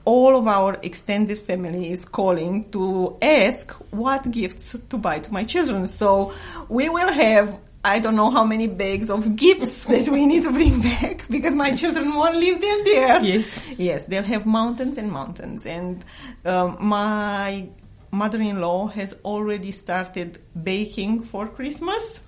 all 0.04 0.36
of 0.36 0.46
our 0.46 0.78
extended 0.82 1.38
family 1.38 1.90
is 1.92 2.04
calling 2.06 2.70
to 2.70 3.16
ask 3.20 3.70
what 3.90 4.30
gifts 4.30 4.74
to 4.88 4.96
buy 4.96 5.18
to 5.18 5.30
my 5.32 5.44
children. 5.44 5.86
So 5.88 6.32
we 6.70 6.88
will 6.88 7.12
have. 7.12 7.58
I 7.84 8.00
don't 8.00 8.16
know 8.16 8.30
how 8.30 8.44
many 8.44 8.66
bags 8.66 9.08
of 9.08 9.36
gifts 9.36 9.84
that 9.84 10.08
we 10.08 10.26
need 10.26 10.42
to 10.42 10.52
bring 10.52 10.82
back 10.82 11.26
because 11.28 11.54
my 11.54 11.74
children 11.74 12.14
won't 12.14 12.36
leave 12.36 12.60
them 12.60 12.80
there. 12.84 13.22
Yes. 13.22 13.68
Yes, 13.78 14.02
they'll 14.08 14.22
have 14.22 14.46
mountains 14.46 14.98
and 14.98 15.10
mountains. 15.10 15.64
And 15.64 16.04
um, 16.44 16.76
my 16.80 17.68
mother-in-law 18.10 18.88
has 18.88 19.14
already 19.24 19.70
started 19.70 20.40
baking 20.60 21.22
for 21.22 21.46
Christmas. 21.46 22.20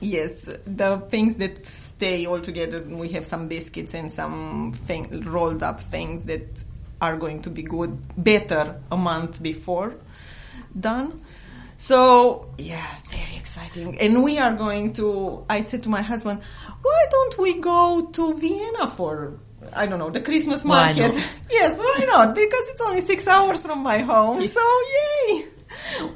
Yes, 0.00 0.32
the 0.64 0.98
things 1.08 1.34
that 1.36 1.64
stay 1.66 2.26
all 2.26 2.40
together. 2.40 2.82
We 2.82 3.08
have 3.10 3.26
some 3.26 3.48
biscuits 3.48 3.94
and 3.94 4.10
some 4.10 4.72
thing, 4.86 5.24
rolled 5.24 5.62
up 5.62 5.80
things 5.82 6.24
that 6.24 6.46
are 7.00 7.16
going 7.16 7.42
to 7.42 7.50
be 7.50 7.62
good, 7.62 7.98
better 8.16 8.80
a 8.90 8.96
month 8.96 9.42
before 9.42 9.94
done. 10.78 11.20
So 11.82 12.48
yeah, 12.58 12.94
very 13.10 13.36
exciting. 13.36 13.98
And 13.98 14.22
we 14.22 14.38
are 14.38 14.54
going 14.54 14.92
to. 14.94 15.44
I 15.50 15.62
said 15.62 15.82
to 15.82 15.88
my 15.88 16.00
husband, 16.00 16.40
"Why 16.80 17.00
don't 17.10 17.38
we 17.38 17.58
go 17.58 18.06
to 18.12 18.34
Vienna 18.34 18.86
for?" 18.86 19.40
I 19.72 19.86
don't 19.86 19.98
know 19.98 20.10
the 20.10 20.20
Christmas 20.20 20.62
Why 20.62 20.92
market. 20.92 21.14
not? 21.14 21.26
yes, 21.50 21.76
why 21.76 22.04
not? 22.06 22.36
Because 22.36 22.68
it's 22.70 22.80
only 22.80 23.04
six 23.04 23.26
hours 23.26 23.62
from 23.62 23.82
my 23.82 23.98
home. 23.98 24.48
So 24.48 24.64
yay! 24.94 25.46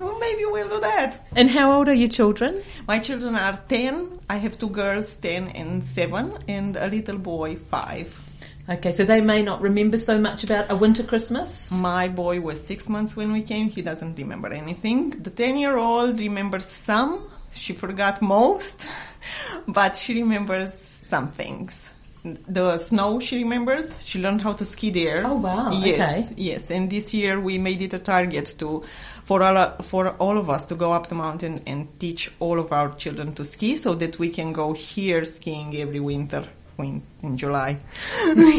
Well, 0.00 0.18
maybe 0.20 0.44
we'll 0.44 0.68
do 0.68 0.80
that. 0.80 1.26
And 1.34 1.50
how 1.50 1.72
old 1.72 1.88
are 1.88 1.94
your 1.94 2.10
children? 2.10 2.62
My 2.86 2.98
children 3.00 3.34
are 3.34 3.56
10. 3.68 4.20
I 4.28 4.36
have 4.36 4.58
two 4.58 4.68
girls, 4.68 5.14
10 5.14 5.48
and 5.48 5.82
7, 5.82 6.38
and 6.46 6.76
a 6.76 6.88
little 6.88 7.18
boy, 7.18 7.56
5. 7.56 8.35
Okay, 8.68 8.92
so 8.92 9.04
they 9.04 9.20
may 9.20 9.42
not 9.42 9.62
remember 9.62 9.96
so 9.96 10.18
much 10.18 10.42
about 10.42 10.66
a 10.70 10.76
winter 10.76 11.04
Christmas. 11.04 11.70
My 11.70 12.08
boy 12.08 12.40
was 12.40 12.60
6 12.66 12.88
months 12.88 13.14
when 13.14 13.32
we 13.32 13.42
came. 13.42 13.68
He 13.68 13.80
doesn't 13.80 14.18
remember 14.18 14.48
anything. 14.52 15.10
The 15.10 15.30
10 15.30 15.56
year 15.56 15.76
old 15.76 16.18
remembers 16.18 16.64
some. 16.64 17.30
She 17.54 17.74
forgot 17.74 18.20
most, 18.22 18.86
but 19.68 19.96
she 19.96 20.14
remembers 20.14 20.74
some 21.08 21.30
things. 21.30 21.92
The 22.24 22.78
snow 22.78 23.20
she 23.20 23.36
remembers. 23.36 24.02
She 24.04 24.18
learned 24.20 24.42
how 24.42 24.54
to 24.54 24.64
ski 24.64 24.90
there. 24.90 25.22
Oh, 25.24 25.36
wow. 25.36 25.70
Yes, 25.70 26.32
Okay. 26.32 26.34
yes. 26.42 26.70
And 26.72 26.90
this 26.90 27.14
year 27.14 27.38
we 27.38 27.58
made 27.58 27.82
it 27.82 27.94
a 27.94 28.00
target 28.00 28.52
to 28.58 28.82
for 29.22 29.44
all 29.44 29.76
for 29.82 30.08
all 30.18 30.36
of 30.36 30.50
us 30.50 30.66
to 30.66 30.74
go 30.74 30.92
up 30.92 31.06
the 31.08 31.14
mountain 31.14 31.62
and 31.68 31.86
teach 32.00 32.32
all 32.40 32.58
of 32.58 32.72
our 32.72 32.92
children 32.96 33.32
to 33.36 33.44
ski, 33.44 33.76
so 33.76 33.94
that 33.94 34.18
we 34.18 34.28
can 34.30 34.52
go 34.52 34.72
here 34.72 35.24
skiing 35.24 35.76
every 35.76 36.00
winter 36.00 36.44
in, 36.78 37.02
in 37.22 37.36
July. 37.36 37.78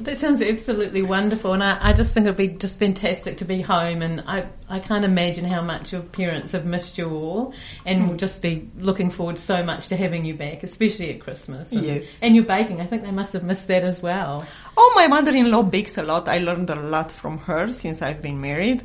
That 0.00 0.18
sounds 0.18 0.42
absolutely 0.42 1.02
wonderful, 1.02 1.52
and 1.52 1.62
I, 1.62 1.78
I 1.80 1.92
just 1.92 2.12
think 2.12 2.26
it'll 2.26 2.36
be 2.36 2.48
just 2.48 2.80
fantastic 2.80 3.36
to 3.38 3.44
be 3.44 3.60
home. 3.60 4.02
And 4.02 4.20
I, 4.26 4.48
I 4.68 4.80
can't 4.80 5.04
imagine 5.04 5.44
how 5.44 5.62
much 5.62 5.92
your 5.92 6.02
parents 6.02 6.50
have 6.52 6.66
missed 6.66 6.98
you 6.98 7.08
all, 7.10 7.54
and 7.86 8.08
will 8.08 8.16
just 8.16 8.42
be 8.42 8.68
looking 8.76 9.10
forward 9.10 9.38
so 9.38 9.62
much 9.62 9.86
to 9.88 9.96
having 9.96 10.24
you 10.24 10.34
back, 10.34 10.64
especially 10.64 11.14
at 11.14 11.20
Christmas. 11.20 11.70
And, 11.70 11.84
Yes. 11.84 12.06
and 12.20 12.34
your 12.34 12.44
baking, 12.44 12.80
I 12.80 12.86
think 12.86 13.02
they 13.02 13.12
must 13.12 13.32
have 13.34 13.44
missed 13.44 13.68
that 13.68 13.84
as 13.84 14.02
well. 14.02 14.44
Oh, 14.76 14.92
my 14.96 15.06
mother-in-law 15.06 15.62
bakes 15.64 15.96
a 15.96 16.02
lot. 16.02 16.28
I 16.28 16.38
learned 16.38 16.70
a 16.70 16.74
lot 16.74 17.12
from 17.12 17.38
her 17.38 17.72
since 17.72 18.02
I've 18.02 18.20
been 18.20 18.40
married. 18.40 18.82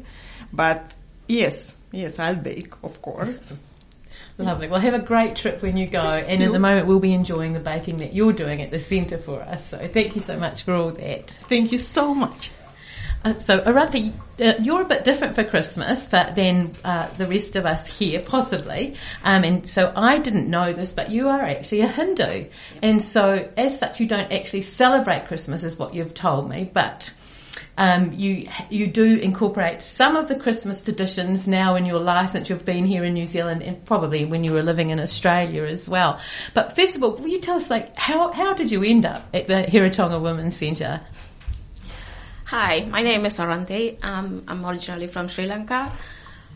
But 0.53 0.93
yes, 1.27 1.74
yes, 1.91 2.19
I'll 2.19 2.36
bake, 2.36 2.74
of 2.83 3.01
course. 3.01 3.51
Lovely. 4.39 4.69
Well, 4.69 4.79
have 4.79 4.93
a 4.93 5.00
great 5.00 5.36
trip 5.36 5.62
when 5.62 5.75
you 5.75 5.86
go, 5.86 6.00
and 6.00 6.41
at 6.41 6.53
the 6.53 6.60
moment 6.60 6.88
we'll 6.88 7.00
be 7.00 7.13
enjoying 7.13 7.51
the 7.51 7.60
baking 7.60 7.98
that 7.98 8.13
you're 8.13 8.31
doing 8.31 8.62
at 8.62 8.72
the 8.72 8.79
centre 8.79 9.17
for 9.17 9.41
us. 9.41 9.67
So 9.67 9.89
thank 9.89 10.15
you 10.15 10.22
so 10.22 10.38
much 10.38 10.63
for 10.63 10.74
all 10.74 10.91
that. 10.91 11.31
Thank 11.50 11.74
you 11.74 11.77
so 11.77 12.15
much. 12.15 12.51
Uh, 13.25 13.38
so, 13.38 13.60
Arantha, 13.60 14.13
uh, 14.39 14.53
you're 14.62 14.81
a 14.81 14.86
bit 14.86 15.03
different 15.03 15.36
for 15.36 15.43
Christmas 15.43 16.08
but 16.08 16.36
than 16.36 16.74
uh, 16.86 17.10
the 17.17 17.27
rest 17.27 17.58
of 17.58 17.65
us 17.65 17.86
here, 17.86 18.22
possibly. 18.22 18.96
Um, 19.25 19.43
and 19.43 19.69
so 19.69 19.91
I 19.93 20.19
didn't 20.19 20.50
know 20.50 20.72
this, 20.72 20.93
but 20.93 21.12
you 21.12 21.27
are 21.27 21.41
actually 21.41 21.81
a 21.81 21.88
Hindu. 21.89 22.46
And 22.81 23.03
so, 23.03 23.50
as 23.58 23.77
such, 23.77 24.00
you 24.00 24.08
don't 24.08 24.31
actually 24.31 24.62
celebrate 24.62 25.27
Christmas, 25.27 25.63
is 25.65 25.77
what 25.77 25.93
you've 25.93 26.13
told 26.13 26.50
me, 26.50 26.69
but 26.74 27.13
um, 27.78 28.13
you 28.13 28.48
you 28.70 28.88
do 28.88 29.18
incorporate 29.18 29.82
some 29.82 30.16
of 30.16 30.28
the 30.28 30.36
Christmas 30.36 30.84
traditions 30.84 31.48
now 31.48 31.75
in 31.75 31.86
your 31.86 32.00
life 32.00 32.32
since 32.32 32.50
you've 32.50 32.66
been 32.66 32.86
here 32.86 33.04
in 33.04 33.13
New 33.13 33.25
Zealand 33.25 33.62
and 33.62 33.84
probably 33.86 34.25
when 34.25 34.44
you 34.44 34.54
were 34.54 34.62
living 34.62 34.89
in 34.89 35.00
Australia 35.00 35.63
as 35.63 35.88
well. 35.88 36.20
But 36.54 36.75
first 36.75 36.96
of 36.96 37.04
all, 37.04 37.16
will 37.16 37.28
you 37.28 37.42
tell 37.42 37.56
us 37.56 37.70
like 37.70 37.96
how 37.98 38.32
how 38.32 38.54
did 38.54 38.72
you 38.72 38.84
end 38.84 39.06
up 39.06 39.24
at 39.34 39.48
the 39.48 39.66
Heretaunga 39.70 40.22
Women's 40.22 40.56
Centre? 40.56 41.01
Hi, 42.46 42.82
my 42.82 43.04
name 43.04 43.25
is 43.28 43.38
Arante. 43.38 44.04
Um, 44.04 44.44
I'm 44.48 44.66
originally 44.66 45.06
from 45.06 45.28
Sri 45.28 45.46
Lanka. 45.46 45.92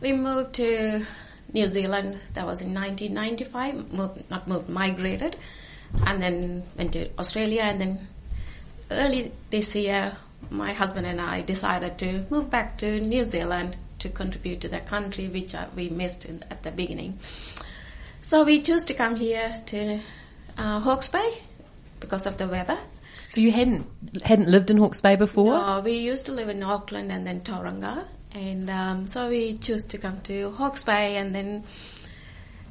We 0.01 0.11
moved 0.11 0.55
to 0.55 1.05
New 1.53 1.67
Zealand. 1.67 2.19
That 2.33 2.47
was 2.47 2.61
in 2.61 2.73
1995. 2.73 3.93
Moved, 3.93 4.29
not 4.31 4.47
moved, 4.47 4.69
migrated, 4.69 5.37
and 6.05 6.19
then 6.19 6.63
went 6.75 6.93
to 6.93 7.11
Australia. 7.19 7.61
And 7.61 7.79
then 7.79 8.07
early 8.89 9.31
this 9.51 9.75
year, 9.75 10.17
my 10.49 10.73
husband 10.73 11.07
and 11.07 11.19
I 11.21 11.41
decided 11.41 11.97
to 11.99 12.25
move 12.29 12.49
back 12.49 12.77
to 12.79 12.99
New 12.99 13.25
Zealand 13.25 13.77
to 13.99 14.09
contribute 14.09 14.61
to 14.61 14.67
the 14.67 14.79
country, 14.79 15.27
which 15.27 15.55
uh, 15.55 15.65
we 15.75 15.89
missed 15.89 16.25
in, 16.25 16.43
at 16.49 16.63
the 16.63 16.71
beginning. 16.71 17.19
So 18.21 18.43
we 18.43 18.61
chose 18.61 18.83
to 18.85 18.93
come 18.93 19.15
here 19.15 19.53
to 19.67 19.99
uh, 20.57 20.79
Hawke's 20.79 21.09
Bay 21.09 21.29
because 21.99 22.25
of 22.25 22.37
the 22.37 22.47
weather. 22.47 22.77
So 23.29 23.41
you 23.41 23.51
hadn't 23.51 23.87
hadn't 24.23 24.47
lived 24.47 24.69
in 24.69 24.77
Hawke's 24.77 25.01
Bay 25.01 25.15
before? 25.15 25.55
Uh, 25.55 25.81
we 25.81 25.93
used 25.93 26.25
to 26.27 26.31
live 26.31 26.49
in 26.49 26.61
Auckland 26.61 27.11
and 27.11 27.25
then 27.25 27.41
Tauranga, 27.41 28.05
and 28.31 28.69
um, 28.69 29.07
so 29.07 29.27
we 29.27 29.57
chose 29.57 29.85
to 29.85 29.97
come 29.97 30.21
to 30.21 30.51
Hawke's 30.51 30.83
Bay, 30.83 31.15
and 31.17 31.33
then 31.33 31.63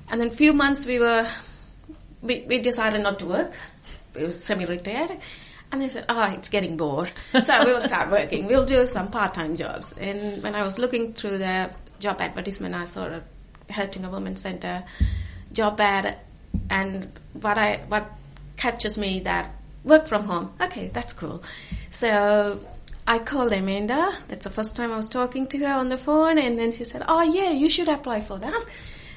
and 0.09 0.21
then 0.21 0.31
few 0.31 0.53
months 0.53 0.87
we 0.87 1.01
were 1.01 1.27
we, 2.23 2.45
we 2.47 2.61
decided 2.61 3.03
not 3.03 3.19
to 3.19 3.27
work. 3.27 3.57
We 4.15 4.25
were 4.25 4.31
semi-retired, 4.31 5.19
and 5.73 5.81
they 5.81 5.89
said, 5.89 6.05
"Ah, 6.09 6.33
it's 6.35 6.51
getting 6.51 6.77
bored, 6.77 7.11
so 7.33 7.65
we 7.65 7.73
will 7.73 7.81
start 7.81 8.11
working. 8.11 8.47
We'll 8.47 8.67
do 8.67 8.87
some 8.87 9.11
part-time 9.11 9.57
jobs." 9.57 9.93
And 9.99 10.43
when 10.43 10.55
I 10.55 10.63
was 10.63 10.79
looking 10.79 11.15
through 11.15 11.39
the 11.39 11.71
job 11.99 12.21
advertisement, 12.21 12.75
I 12.75 12.85
saw 12.85 13.07
a 13.07 13.23
Heretaunga 13.71 14.11
Women's 14.11 14.41
Center 14.41 14.85
job 15.53 15.81
ad, 15.81 16.19
and 16.71 17.09
what 17.33 17.59
I 17.59 17.79
what 17.89 18.13
catches 18.57 18.97
me 18.97 19.21
that 19.21 19.55
work 19.83 20.07
from 20.07 20.25
home. 20.25 20.53
Okay, 20.61 20.89
that's 20.89 21.15
cool. 21.15 21.43
So 21.91 22.61
I 23.07 23.19
called 23.19 23.53
Amanda. 23.53 24.19
That's 24.29 24.45
the 24.45 24.51
first 24.51 24.77
time 24.77 24.93
I 24.93 24.97
was 24.97 25.09
talking 25.09 25.47
to 25.49 25.59
her 25.59 25.73
on 25.73 25.89
the 25.89 25.97
phone, 25.97 26.39
and 26.39 26.59
then 26.59 26.73
she 26.73 26.85
said, 26.85 27.03
"Oh 27.09 27.23
yeah, 27.23 27.51
you 27.51 27.71
should 27.71 27.89
apply 27.89 28.21
for 28.21 28.39
that." 28.39 28.65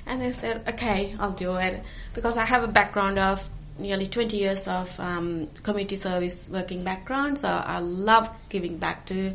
And 0.07 0.23
I 0.23 0.31
said, 0.31 0.63
"Okay, 0.69 1.15
I'll 1.19 1.31
do 1.31 1.55
it," 1.55 1.83
because 2.13 2.37
I 2.37 2.45
have 2.45 2.63
a 2.63 2.67
background 2.67 3.19
of 3.19 3.47
nearly 3.77 4.05
20 4.05 4.37
years 4.37 4.67
of 4.67 4.99
um, 4.99 5.47
community 5.63 5.95
service 5.95 6.49
working 6.49 6.83
background, 6.83 7.39
so 7.39 7.47
I 7.47 7.79
love 7.79 8.29
giving 8.49 8.77
back 8.77 9.05
to 9.07 9.33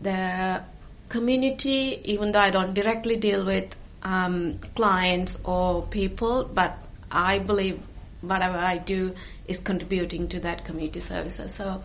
the 0.00 0.62
community, 1.08 2.00
even 2.04 2.32
though 2.32 2.40
I 2.40 2.50
don't 2.50 2.74
directly 2.74 3.16
deal 3.16 3.44
with 3.44 3.74
um, 4.02 4.58
clients 4.74 5.38
or 5.44 5.82
people, 5.82 6.44
but 6.44 6.78
I 7.10 7.38
believe 7.38 7.80
whatever 8.20 8.58
I 8.58 8.78
do 8.78 9.14
is 9.46 9.58
contributing 9.60 10.28
to 10.28 10.40
that 10.40 10.64
community 10.64 11.00
services. 11.00 11.54
So 11.54 11.82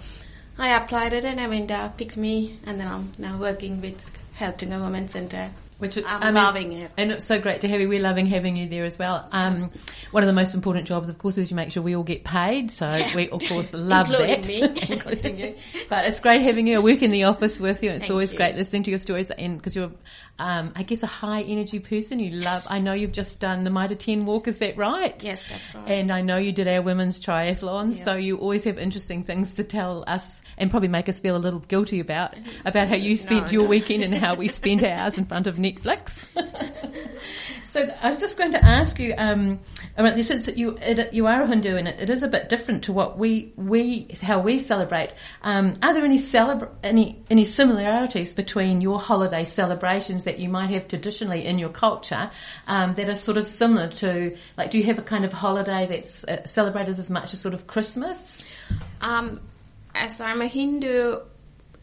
I 0.57 0.69
applied 0.69 1.13
it 1.13 1.25
and 1.25 1.39
Amanda 1.39 1.93
picked 1.97 2.17
me 2.17 2.59
and 2.65 2.79
then 2.79 2.87
I'm 2.87 3.11
now 3.17 3.37
working 3.37 3.81
with 3.81 4.11
Heretaunga 4.37 4.83
Women's 4.83 5.11
Center 5.11 5.51
Which 5.79 5.97
I'm 5.97 6.05
I 6.07 6.25
mean, 6.25 6.33
loving 6.35 6.73
it. 6.73 6.91
and 6.97 7.11
it's 7.11 7.25
so 7.25 7.39
great 7.39 7.61
to 7.61 7.67
have 7.67 7.81
you. 7.81 7.89
We're 7.89 7.99
loving 8.01 8.25
having 8.25 8.55
you 8.55 8.69
there 8.69 8.85
as 8.85 8.97
well. 8.97 9.27
Um, 9.31 9.71
one 10.11 10.23
of 10.23 10.27
the 10.27 10.33
most 10.33 10.53
important 10.55 10.87
jobs, 10.87 11.09
of 11.09 11.17
course, 11.17 11.37
is 11.37 11.49
you 11.49 11.55
make 11.55 11.71
sure 11.71 11.83
we 11.83 11.95
all 11.95 12.03
get 12.03 12.23
paid. 12.23 12.71
So 12.71 12.87
we, 13.15 13.29
of 13.29 13.41
course, 13.43 13.69
love 13.73 14.07
Including 14.09 14.41
that, 14.41 14.47
me. 14.47 14.61
including 14.95 15.37
you. 15.39 15.55
But 15.89 16.05
it's 16.05 16.19
great 16.19 16.41
having 16.41 16.67
you. 16.67 16.77
I 16.77 16.79
work 16.79 17.01
in 17.01 17.11
the 17.11 17.23
office 17.25 17.59
with 17.59 17.83
you. 17.83 17.89
It's 17.91 18.03
Thank 18.03 18.11
always 18.11 18.31
you. 18.31 18.37
great 18.37 18.55
listening 18.55 18.83
to 18.83 18.89
your 18.91 18.99
stories, 18.99 19.29
and 19.31 19.57
because 19.57 19.75
you're, 19.75 19.91
um, 20.39 20.71
I 20.75 20.83
guess, 20.83 21.03
a 21.03 21.07
high 21.07 21.41
energy 21.41 21.79
person. 21.79 22.19
You 22.19 22.31
love. 22.31 22.65
I 22.69 22.79
know 22.79 22.93
you've 22.93 23.11
just 23.11 23.39
done 23.39 23.63
the 23.63 23.69
Mitre 23.69 23.95
Ten 23.95 24.25
walk. 24.25 24.47
Is 24.47 24.59
that 24.59 24.77
right? 24.77 25.21
Yes, 25.23 25.43
that's 25.49 25.75
right. 25.75 25.89
And 25.89 26.11
I 26.11 26.21
know 26.21 26.37
you 26.37 26.51
did 26.51 26.67
our 26.67 26.81
women's 26.81 27.19
triathlon, 27.19 27.95
Yeah. 27.95 28.03
so 28.03 28.15
you 28.15 28.37
always 28.37 28.63
have 28.65 28.77
interesting 28.77 29.23
things 29.23 29.55
to 29.55 29.63
tell 29.63 30.03
us 30.07 30.41
and 30.57 30.69
probably 30.71 30.89
make 30.89 31.09
us 31.09 31.19
feel 31.19 31.35
a 31.35 31.37
little 31.37 31.59
guilty 31.59 31.99
about 31.99 32.35
about 32.65 32.87
how 32.87 32.95
you 32.95 33.15
spent 33.15 33.45
No, 33.47 33.51
your 33.51 33.63
no. 33.63 33.69
weekend 33.69 34.03
and 34.03 34.13
how 34.13 34.35
we 34.35 34.47
spent 34.47 34.83
ours 34.83 35.17
in 35.17 35.25
front 35.25 35.47
of 35.47 35.57
Netflix. 35.63 36.27
so 37.65 37.87
I 38.01 38.09
was 38.09 38.17
just 38.17 38.37
going 38.37 38.51
to 38.51 38.63
ask 38.63 38.99
you 38.99 39.15
um, 39.17 39.59
about 39.97 40.15
this, 40.15 40.27
since 40.27 40.45
that 40.45 40.57
you 40.57 40.77
it, 40.81 41.13
you 41.13 41.27
are 41.27 41.41
a 41.41 41.47
Hindu 41.47 41.75
and 41.75 41.87
it, 41.87 42.01
it 42.01 42.09
is 42.09 42.21
a 42.21 42.27
bit 42.27 42.49
different 42.49 42.83
to 42.85 42.93
what 42.93 43.17
we 43.17 43.53
we 43.55 44.07
how 44.21 44.41
we 44.41 44.59
celebrate. 44.59 45.13
Um, 45.41 45.73
are 45.81 45.93
there 45.93 46.03
any 46.03 46.17
celebra- 46.17 46.69
any 46.83 47.23
any 47.29 47.45
similarities 47.45 48.33
between 48.33 48.81
your 48.81 48.99
holiday 48.99 49.43
celebrations 49.43 50.25
that 50.25 50.39
you 50.39 50.49
might 50.49 50.71
have 50.71 50.87
traditionally 50.87 51.45
in 51.45 51.57
your 51.57 51.69
culture 51.69 52.29
um, 52.67 52.93
that 52.95 53.09
are 53.09 53.15
sort 53.15 53.37
of 53.37 53.47
similar 53.47 53.89
to 53.89 54.35
like 54.57 54.69
do 54.69 54.77
you 54.77 54.83
have 54.85 54.99
a 54.99 55.03
kind 55.03 55.25
of 55.25 55.33
holiday 55.33 55.87
that's 55.87 56.23
uh, 56.25 56.45
celebrated 56.45 56.99
as 56.99 57.09
much 57.09 57.33
as 57.33 57.39
sort 57.39 57.53
of 57.53 57.65
Christmas? 57.67 58.41
Um, 59.01 59.41
as 59.95 60.19
I'm 60.19 60.41
a 60.41 60.47
Hindu, 60.47 61.21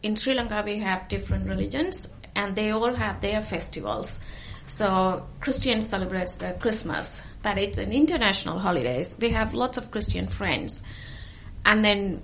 in 0.03 0.15
Sri 0.15 0.33
Lanka 0.33 0.63
we 0.65 0.77
have 0.79 1.07
different 1.07 1.47
religions 1.47 2.07
and 2.35 2.55
they 2.55 2.71
all 2.71 2.93
have 2.93 3.21
their 3.21 3.41
festivals. 3.41 4.19
So 4.65 5.27
Christians 5.39 5.87
celebrate 5.87 6.29
the 6.39 6.55
Christmas, 6.59 7.21
but 7.43 7.57
it's 7.57 7.77
an 7.77 7.91
international 7.91 8.59
holidays. 8.59 9.15
We 9.19 9.31
have 9.31 9.53
lots 9.53 9.77
of 9.77 9.91
Christian 9.91 10.27
friends. 10.27 10.81
And 11.65 11.83
then 11.83 12.17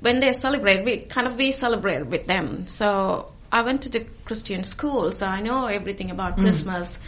when 0.00 0.20
they 0.20 0.32
celebrate, 0.32 0.84
we 0.84 0.98
kind 0.98 1.26
of 1.26 1.36
we 1.36 1.52
celebrate 1.52 2.06
with 2.06 2.26
them. 2.26 2.66
So 2.66 3.32
I 3.50 3.62
went 3.62 3.82
to 3.82 3.88
the 3.88 4.06
Christian 4.24 4.64
school, 4.64 5.12
so 5.12 5.26
I 5.26 5.40
know 5.40 5.66
everything 5.66 6.10
about 6.10 6.36
mm. 6.36 6.42
Christmas. 6.42 6.98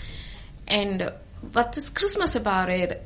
And 0.66 1.12
what 1.52 1.76
is 1.76 1.90
Christmas 1.90 2.37
about 2.37 2.70
it 2.70 3.04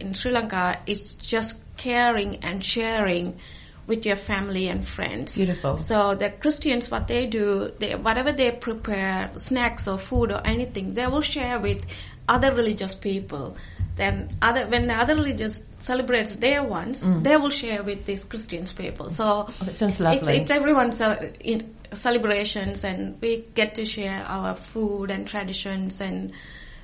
in 0.00 0.14
Sri 0.14 0.30
Lanka 0.30 0.78
is 0.86 1.14
just 1.14 1.56
caring 1.76 2.44
and 2.44 2.64
sharing 2.64 3.38
with 3.86 4.06
your 4.06 4.16
family 4.16 4.68
and 4.68 4.86
friends. 4.86 5.36
Beautiful. 5.36 5.78
So 5.78 6.14
the 6.14 6.30
Christians, 6.30 6.90
what 6.90 7.06
they 7.08 7.26
do, 7.26 7.70
they, 7.78 7.94
whatever 7.94 8.32
they 8.32 8.50
prepare, 8.50 9.30
snacks 9.36 9.86
or 9.88 9.98
food 9.98 10.32
or 10.32 10.40
anything, 10.46 10.94
they 10.94 11.06
will 11.06 11.20
share 11.20 11.60
with 11.60 11.84
other 12.28 12.54
religious 12.54 12.94
people. 12.94 13.56
Then 13.96 14.30
other, 14.42 14.66
when 14.66 14.88
the 14.88 14.94
other 14.94 15.14
religious 15.14 15.62
celebrates 15.78 16.34
their 16.36 16.64
ones, 16.64 17.02
they 17.22 17.36
will 17.36 17.50
share 17.50 17.82
with 17.82 18.06
these 18.06 18.24
Christians 18.24 18.72
people. 18.72 19.08
So 19.08 19.46
Oh, 19.48 19.52
sounds 19.72 19.80
it's, 19.80 20.00
lovely. 20.00 20.36
it's 20.38 20.50
everyone's 20.50 21.00
uh, 21.00 21.30
in 21.40 21.74
celebrations 21.92 22.82
and 22.82 23.20
we 23.20 23.44
get 23.54 23.76
to 23.76 23.84
share 23.84 24.24
our 24.26 24.56
food 24.56 25.10
and 25.12 25.28
traditions 25.28 26.00
and 26.00 26.32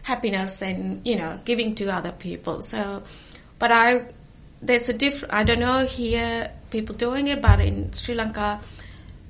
happiness 0.02 0.62
and, 0.62 1.04
you 1.06 1.16
know, 1.16 1.40
giving 1.44 1.74
to 1.76 1.88
other 1.88 2.12
people. 2.12 2.62
So, 2.62 3.02
but 3.58 3.72
I, 3.72 4.06
there's 4.62 4.88
a 4.88 4.92
different, 4.92 5.34
I 5.34 5.44
don't 5.44 5.60
know 5.60 5.84
here 5.84 6.50
people 6.70 6.94
doing 6.94 7.28
it, 7.28 7.40
but 7.40 7.60
in 7.60 7.92
Sri 7.92 8.14
Lanka, 8.14 8.60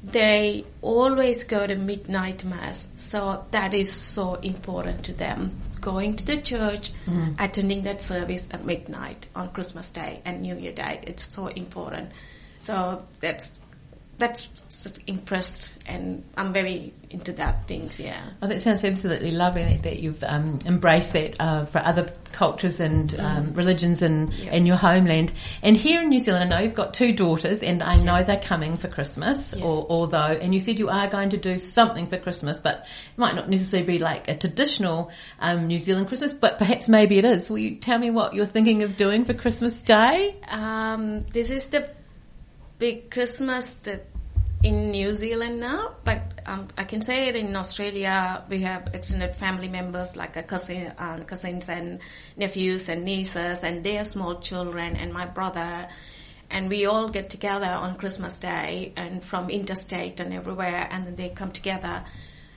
they 0.03 0.65
always 0.83 1.45
go 1.45 1.67
to 1.67 1.75
midnight 1.75 2.45
mass. 2.45 2.87
So 2.97 3.45
that 3.51 3.75
is 3.75 3.93
so 3.93 4.35
important 4.37 5.05
to 5.05 5.13
them. 5.13 5.53
Going 5.81 6.17
to 6.17 6.27
the 6.27 6.37
church, 6.39 6.93
mm-hmm. 7.07 7.35
attending 7.39 7.83
that 7.83 8.03
service 8.03 8.47
at 8.51 8.65
midnight 8.65 9.27
on 9.35 9.51
Christmas 9.51 9.91
Day 9.91 10.21
and 10.25 10.43
New 10.43 10.57
Year 10.57 10.73
Day. 10.73 11.01
It's 11.03 11.35
so 11.35 11.49
important. 11.49 12.13
So 12.61 13.05
that's 13.21 13.61
that's 14.21 14.49
impressed, 15.07 15.69
and 15.87 16.23
I'm 16.37 16.53
very 16.53 16.93
into 17.11 17.33
that 17.33 17.67
things. 17.67 17.99
Yeah. 17.99 18.21
Oh, 18.41 18.47
that 18.47 18.63
sounds 18.63 18.85
absolutely 18.85 19.33
lovely 19.33 19.65
that, 19.65 19.83
that 19.83 19.99
you've 19.99 20.23
um, 20.23 20.61
embraced 20.65 21.13
that 21.15 21.35
uh, 21.41 21.65
for 21.67 21.79
other 21.79 22.13
cultures 22.33 22.79
and 22.79 23.13
um, 23.19 23.55
religions 23.55 24.01
and 24.03 24.21
Mm. 24.31 24.45
Yeah. 24.45 24.53
in 24.55 24.67
your 24.67 24.77
homeland. 24.77 25.33
And 25.63 25.77
here 25.77 26.01
in 26.03 26.09
New 26.11 26.21
Zealand, 26.21 26.45
I 26.53 26.57
know 26.57 26.63
you've 26.63 26.75
got 26.75 26.95
two 26.95 27.13
daughters, 27.13 27.63
and 27.63 27.83
I 27.83 27.97
know 27.97 28.23
they're 28.23 28.39
coming 28.41 28.77
for 28.77 28.87
Christmas, 28.89 29.55
Yes. 29.57 29.65
or, 29.67 29.87
although, 29.91 30.19
and 30.41 30.55
you 30.55 30.61
said 30.61 30.79
you 30.79 30.89
are 30.89 31.09
going 31.09 31.31
to 31.31 31.37
do 31.37 31.59
something 31.59 32.07
for 32.07 32.19
Christmas, 32.19 32.59
but 32.59 32.81
it 32.83 33.19
might 33.19 33.35
not 33.35 33.49
necessarily 33.51 33.87
be 33.87 33.99
like 33.99 34.29
a 34.29 34.37
traditional 34.37 35.11
um, 35.41 35.67
New 35.67 35.79
Zealand 35.79 36.09
Christmas, 36.09 36.33
but 36.33 36.59
perhaps 36.59 36.89
maybe 36.89 37.19
it 37.19 37.25
is. 37.25 37.51
Will 37.51 37.59
you 37.59 37.77
tell 37.77 37.99
me 37.99 38.11
what 38.11 38.35
you're 38.35 38.47
thinking 38.47 38.83
of 38.85 38.97
doing 38.97 39.25
for 39.25 39.35
Christmas 39.35 39.83
Day? 39.83 40.37
Um, 40.49 41.25
this 41.33 41.51
is 41.51 41.67
the 41.67 41.91
big 42.81 43.11
Christmas 43.11 43.73
that 43.85 44.07
in 44.63 44.91
New 44.91 45.13
Zealand 45.15 45.61
now, 45.61 45.97
but 46.03 46.41
um, 46.47 46.69
I 46.77 46.85
can 46.85 47.03
say 47.03 47.29
it 47.29 47.37
in 47.37 47.55
Australia. 47.55 48.43
We 48.49 48.63
have 48.63 48.89
extended 48.95 49.37
family 49.37 49.69
members 49.69 50.17
like 50.17 50.37
a 50.37 50.43
cousin, 50.43 50.93
uh, 50.99 51.19
cousins 51.27 51.69
and 51.69 52.01
nephews 52.37 52.89
and 52.89 53.05
nieces 53.05 53.63
and 53.65 53.85
their 53.85 54.05
small 54.05 54.41
children 54.41 54.97
and 54.97 55.13
my 55.13 55.27
brother. 55.27 55.89
And 56.51 56.69
we 56.71 56.87
all 56.87 57.11
get 57.11 57.29
together 57.31 57.67
on 57.67 57.97
Christmas 57.97 58.39
Day 58.39 58.93
and 58.97 59.23
from 59.23 59.51
interstate 59.51 60.19
and 60.19 60.33
everywhere 60.33 60.89
and 60.91 61.07
then 61.07 61.17
they 61.17 61.29
come 61.29 61.53
together. 61.53 62.05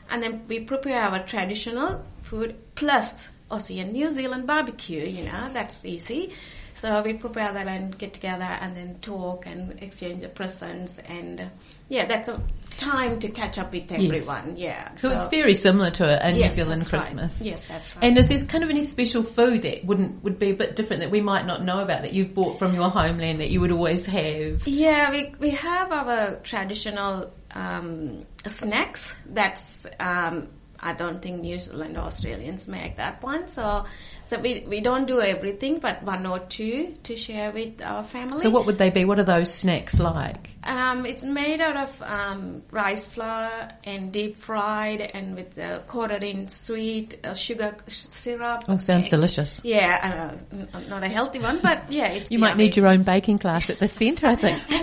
And 0.10 0.24
then 0.24 0.46
we 0.48 0.62
prepare 0.62 1.02
our 1.02 1.20
traditional 1.20 2.04
food 2.22 2.56
plus 2.76 3.30
Aussie 3.49 3.82
and 3.82 3.93
New 3.93 4.10
Zealand 4.10 4.47
barbecue, 4.47 5.06
you 5.06 5.25
know, 5.25 5.49
that's 5.53 5.86
easy. 5.86 6.34
So 6.75 7.01
we 7.03 7.13
prepare 7.13 7.53
that 7.53 7.67
and 7.67 7.97
get 7.97 8.13
together 8.13 8.43
and 8.43 8.75
then 8.75 8.95
talk 8.99 9.45
and 9.45 9.82
exchange 9.82 10.21
the 10.21 10.27
presents 10.27 10.97
and 10.97 11.39
uh, 11.39 11.49
yeah, 11.88 12.06
that's 12.06 12.27
a 12.27 12.41
time 12.77 13.19
to 13.19 13.29
catch 13.29 13.58
up 13.60 13.71
with 13.71 13.91
everyone. 13.91 14.56
Yeah. 14.58 14.95
So, 14.95 15.12
it's 15.12 15.25
very 15.25 15.53
similar 15.53 15.91
to 15.91 16.06
a, 16.06 16.32
a 16.32 16.32
Yes, 16.34 16.56
New 16.56 16.63
Zealand 16.63 16.82
that's 16.82 16.93
right. 16.93 16.99
Christmas. 17.01 17.41
Yes, 17.41 17.67
that's 17.67 17.95
right. 17.95 18.06
And 18.06 18.17
is 18.17 18.29
there 18.29 18.39
kind 18.45 18.63
of 18.63 18.69
any 18.69 18.82
special 18.84 19.23
food 19.23 19.62
that 19.62 19.86
wouldn't 19.86 20.23
would 20.23 20.39
be 20.39 20.49
a 20.49 20.56
bit 20.56 20.75
different 20.75 21.01
that 21.01 21.12
we 21.12 21.21
might 21.21 21.45
not 21.45 21.63
know 21.63 21.79
about 21.79 22.01
that 22.01 22.13
you've 22.13 22.34
bought 22.34 22.58
from 22.58 22.73
your 22.73 22.89
homeland 22.89 23.39
that 23.39 23.49
you 23.49 23.62
would 23.62 23.71
always 23.71 24.06
have? 24.08 24.67
Yeah, 24.67 25.12
we 25.12 25.34
we 25.39 25.51
have 25.51 25.91
our 25.91 26.38
traditional 26.38 27.32
um, 27.51 28.25
snacks. 28.47 29.15
That's 29.27 29.86
um, 29.99 30.47
I 30.84 30.93
don't 30.93 31.22
think 31.22 31.41
New 31.41 31.58
Zealand 31.60 31.98
Australians 31.98 32.67
make 32.67 32.98
that 32.98 33.24
one. 33.24 33.48
So 33.48 33.86
so 34.26 34.39
we 34.39 34.65
we 34.67 34.82
don't 34.82 35.06
do 35.08 35.22
everything, 35.22 35.80
but 35.80 36.04
one 36.04 36.26
or 36.26 36.39
two 36.39 36.96
to 37.04 37.15
share 37.15 37.52
with 37.52 37.82
our 37.82 38.04
family. 38.04 38.39
So 38.39 38.50
what 38.50 38.65
would 38.65 38.78
they 38.78 38.89
be? 38.89 39.06
What 39.06 39.19
are 39.19 39.24
those 39.24 39.54
snacks 39.54 40.00
like? 40.00 40.50
Um, 40.63 41.06
it's 41.06 41.24
made 41.24 41.62
out 41.62 41.78
of 41.78 42.02
um, 42.02 42.63
rice 42.72 43.06
flour 43.06 43.69
and 43.84 44.12
deep 44.12 44.38
fried 44.38 45.02
and 45.02 45.36
with 45.36 45.56
the 45.56 45.84
coated 45.88 46.24
in 46.24 46.48
sweet 46.48 47.19
uh, 47.24 47.34
sugar 47.34 47.78
syrup. 47.88 48.63
Oh, 48.67 48.78
sounds 48.78 49.08
delicious. 49.10 49.62
Yeah, 49.63 50.00
I 50.02 50.10
know, 50.10 50.67
n- 50.74 50.89
not 50.89 51.04
a 51.04 51.10
healthy 51.10 51.39
one, 51.39 51.60
but 51.62 51.91
yeah, 51.91 52.08
it's 52.08 52.32
You 52.32 52.39
might 52.39 52.58
need 52.58 52.76
your 52.78 52.88
own 52.88 53.04
baking 53.04 53.39
class 53.39 53.69
at 53.69 53.80
the 53.80 53.88
centre, 53.88 54.28
I 54.28 54.36
think. 54.36 54.63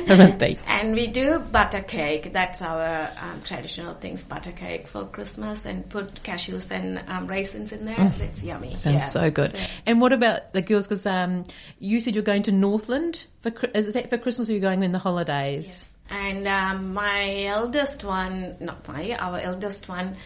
And 0.66 0.94
we 0.94 1.06
do 1.06 1.38
butter 1.38 1.82
cake. 1.82 2.32
That's 2.32 2.60
our 2.62 3.10
um, 3.20 3.42
traditional 3.42 3.94
things, 3.94 4.22
butter 4.22 4.52
cake 4.52 4.88
for 4.88 5.04
Christmas, 5.06 5.66
and 5.66 5.88
put 5.88 6.22
cashews 6.22 6.70
and 6.70 7.02
um, 7.08 7.26
raisins 7.26 7.72
in 7.72 7.84
there. 7.84 8.12
That's 8.18 8.42
yummy. 8.42 8.74
Mm. 8.74 8.78
Sounds 8.78 9.02
yeah. 9.02 9.06
so 9.06 9.30
good. 9.30 9.54
And 9.86 10.00
what 10.00 10.12
about 10.12 10.52
the 10.52 10.62
girls? 10.62 10.86
Because 10.86 11.06
um, 11.06 11.44
you 11.78 12.00
said 12.00 12.14
you're 12.14 12.24
going 12.24 12.44
to 12.44 12.52
Northland. 12.52 13.26
For, 13.42 13.52
is 13.74 13.92
that 13.92 14.10
for 14.10 14.18
Christmas 14.18 14.48
or 14.48 14.52
are 14.52 14.54
you 14.56 14.60
going 14.60 14.82
in 14.82 14.92
the 14.92 14.98
holidays? 14.98 15.94
And 16.10 16.48
um, 16.48 16.92
my 16.92 17.44
eldest 17.44 18.02
one, 18.02 18.56
not 18.58 18.86
my, 18.88 19.14
our 19.14 19.38
eldest 19.38 19.88
one, 19.88 20.16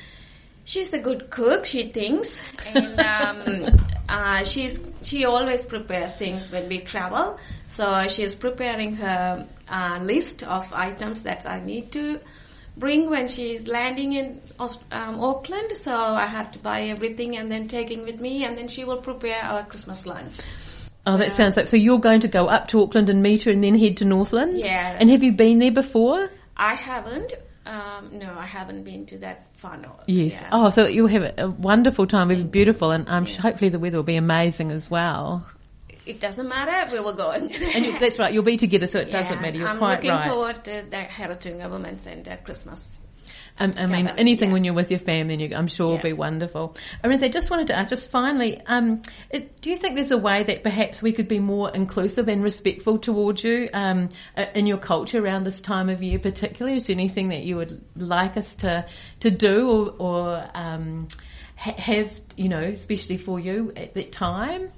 she's 0.65 0.93
a 0.95 0.99
good 0.99 1.31
cook. 1.31 1.67
She 1.67 1.91
thinks, 1.91 2.41
and 2.67 3.01
um, 3.01 3.77
uh, 4.09 4.45
she's 4.45 4.81
she 5.03 5.27
always 5.27 5.65
prepares 5.65 6.13
things 6.15 6.51
when 6.51 6.69
we 6.69 6.81
travel. 6.81 7.39
So 7.69 8.09
she's 8.09 8.35
preparing 8.35 8.97
her 8.97 9.47
uh, 9.75 9.99
list 10.01 10.45
of 10.45 10.73
items 10.73 11.23
that 11.23 11.47
I 11.47 11.61
need 11.61 11.91
to 11.93 12.21
bring 12.77 13.11
when 13.11 13.29
she's 13.29 13.67
landing 13.69 14.13
in 14.13 14.41
Aus- 14.59 14.79
um, 14.93 15.21
Auckland. 15.21 15.77
So 15.77 15.93
I 15.93 16.27
have 16.27 16.53
to 16.53 16.59
buy 16.59 16.83
everything 16.83 17.37
and 17.37 17.51
then 17.51 17.67
taking 17.69 18.05
with 18.05 18.21
me, 18.21 18.45
and 18.45 18.57
then 18.57 18.69
she 18.69 18.85
will 18.85 19.03
prepare 19.03 19.43
our 19.43 19.65
Christmas 19.65 20.07
lunch. 20.07 20.37
Oh, 21.07 21.19
that 21.19 21.33
sounds 21.33 21.57
like 21.57 21.69
so. 21.69 21.77
You're 21.77 21.99
going 21.99 22.21
to 22.21 22.29
go 22.29 22.47
up 22.47 22.69
to 22.69 22.83
Auckland 22.83 23.11
and 23.11 23.23
meet 23.23 23.43
her, 23.43 23.51
and 23.51 23.63
then 23.63 23.79
head 23.79 23.99
to 23.99 24.05
Northland. 24.05 24.59
Yeah. 24.59 24.97
And 24.99 25.11
have 25.11 25.23
you 25.23 25.33
been 25.33 25.59
there 25.59 25.73
before? 25.73 26.31
I 26.57 26.75
haven't. 26.75 27.35
Um, 27.67 28.11
no, 28.13 28.33
I 28.39 28.47
haven't 28.47 28.85
been 28.85 29.07
to 29.07 29.19
that 29.19 29.47
far 29.57 29.77
north. 29.77 30.05
Yes. 30.07 30.33
Yeah. 30.33 30.49
Oh, 30.53 30.71
so 30.71 30.87
you'll 30.87 31.09
have 31.09 31.35
a, 31.39 31.51
wonderful 31.51 32.07
time. 32.07 32.31
It'll 32.31 32.45
be 32.45 32.51
beautiful, 32.51 32.91
and 32.91 33.09
um, 33.09 33.27
hopefully 33.27 33.71
the 33.71 33.79
weather 33.79 33.99
will 33.99 34.05
be 34.05 34.17
amazing 34.17 34.71
as 34.71 34.91
well. 34.91 35.47
It 36.07 36.21
doesn't 36.21 36.49
matter. 36.49 36.93
Where 36.93 37.01
We 37.01 37.05
will 37.05 37.15
going. 37.15 37.53
And 37.55 37.85
you, 37.85 37.99
that's 37.99 38.19
right. 38.19 38.33
You'll 38.33 38.43
be 38.43 38.57
together, 38.57 38.87
so 38.87 38.99
it 38.99 39.11
doesn't 39.11 39.41
matter. 39.41 39.59
You're 39.59 39.69
I'm 39.69 39.79
quite 39.79 40.05
looking 40.05 40.31
forward 40.31 40.65
to 40.65 40.85
the 40.89 40.97
Heretaunga 40.97 41.71
Women's 41.71 42.03
Centre 42.03 42.39
Christmas 42.45 43.01
Um, 43.57 43.73
I 43.77 43.87
mean, 43.87 44.07
Gather, 44.07 44.19
anything 44.19 44.49
yeah. 44.49 44.53
when 44.53 44.65
you're 44.65 44.75
with 44.75 44.91
your 44.91 44.99
family, 44.99 45.37
you, 45.37 45.57
I'm 45.57 45.69
sure 45.69 45.87
will 45.87 45.99
be 45.99 46.13
wonderful. 46.13 46.77
I 47.05 47.29
just 47.29 47.51
wanted 47.51 47.69
to 47.69 47.79
ask, 47.79 47.91
just 47.91 48.11
finally, 48.11 48.61
um, 48.67 49.03
it, 49.31 49.61
do 49.61 49.71
you 49.71 49.77
think 49.77 49.95
there's 49.95 50.11
a 50.11 50.19
way 50.19 50.43
that 50.43 50.65
perhaps 50.65 51.01
we 51.01 51.13
could 51.13 51.29
be 51.29 51.39
more 51.39 51.71
inclusive 51.71 52.29
and 52.29 52.43
respectful 52.43 52.99
towards 52.99 53.45
you 53.45 53.69
um, 53.73 54.09
uh, 54.37 54.47
in 54.55 54.67
your 54.67 54.79
culture 54.79 55.25
around 55.25 55.45
this 55.45 55.61
time 55.61 55.89
of 55.89 56.03
year, 56.03 56.19
particularly? 56.19 56.77
Is 56.79 56.89
there 56.89 56.95
anything 56.95 57.29
that 57.29 57.45
you 57.45 57.57
would 57.57 57.81
like 57.97 58.37
us 58.37 58.57
to 58.57 58.87
to 59.21 59.31
do 59.31 59.71
or, 59.71 59.95
or 59.99 60.51
um, 60.55 61.07
ha- 61.55 61.77
have, 61.79 62.11
you 62.37 62.49
know, 62.49 62.63
especially 62.63 63.19
for 63.19 63.39
you 63.39 63.73
at 63.77 63.95
that 63.95 64.11
time? 64.11 64.71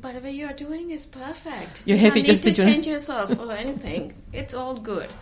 Whatever 0.00 0.28
you're 0.28 0.52
doing 0.52 0.90
is 0.90 1.06
perfect. 1.06 1.82
You're 1.84 1.96
you 1.96 2.04
happy 2.04 2.22
don't 2.22 2.34
just 2.34 2.44
need 2.44 2.54
to 2.56 2.62
to 2.62 2.66
change 2.66 2.86
yourself 2.86 3.36
or 3.38 3.52
anything. 3.52 4.14
It's 4.32 4.54
all 4.54 4.76
good. 4.76 5.12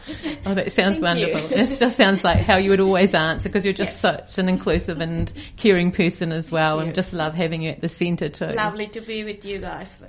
Oh, 0.45 0.55
that 0.55 0.71
sounds 0.73 1.01
wonderful. 1.01 1.49
This 1.49 1.79
just 1.79 1.97
sounds 1.97 2.25
like 2.25 2.39
how 2.39 2.59
you 2.59 2.71
would 2.71 2.81
always 2.81 3.15
answer 3.15 3.49
because 3.49 3.65
you're 3.65 3.75
just 3.75 4.01
such 4.01 4.39
an 4.39 4.49
inclusive 4.49 5.01
and 5.01 5.33
caring 5.57 5.93
person 5.93 6.33
as 6.33 6.53
well. 6.53 6.77
you. 6.77 6.87
And 6.87 6.95
just 6.95 7.13
love 7.13 7.35
having 7.35 7.63
you 7.63 7.71
at 7.71 7.81
the 7.81 7.89
centre 7.89 8.29
too. 8.29 8.47
Lovely 8.47 8.89
to 8.89 9.01
be 9.01 9.25
with 9.25 9.45
you 9.45 9.61
guys, 9.61 10.03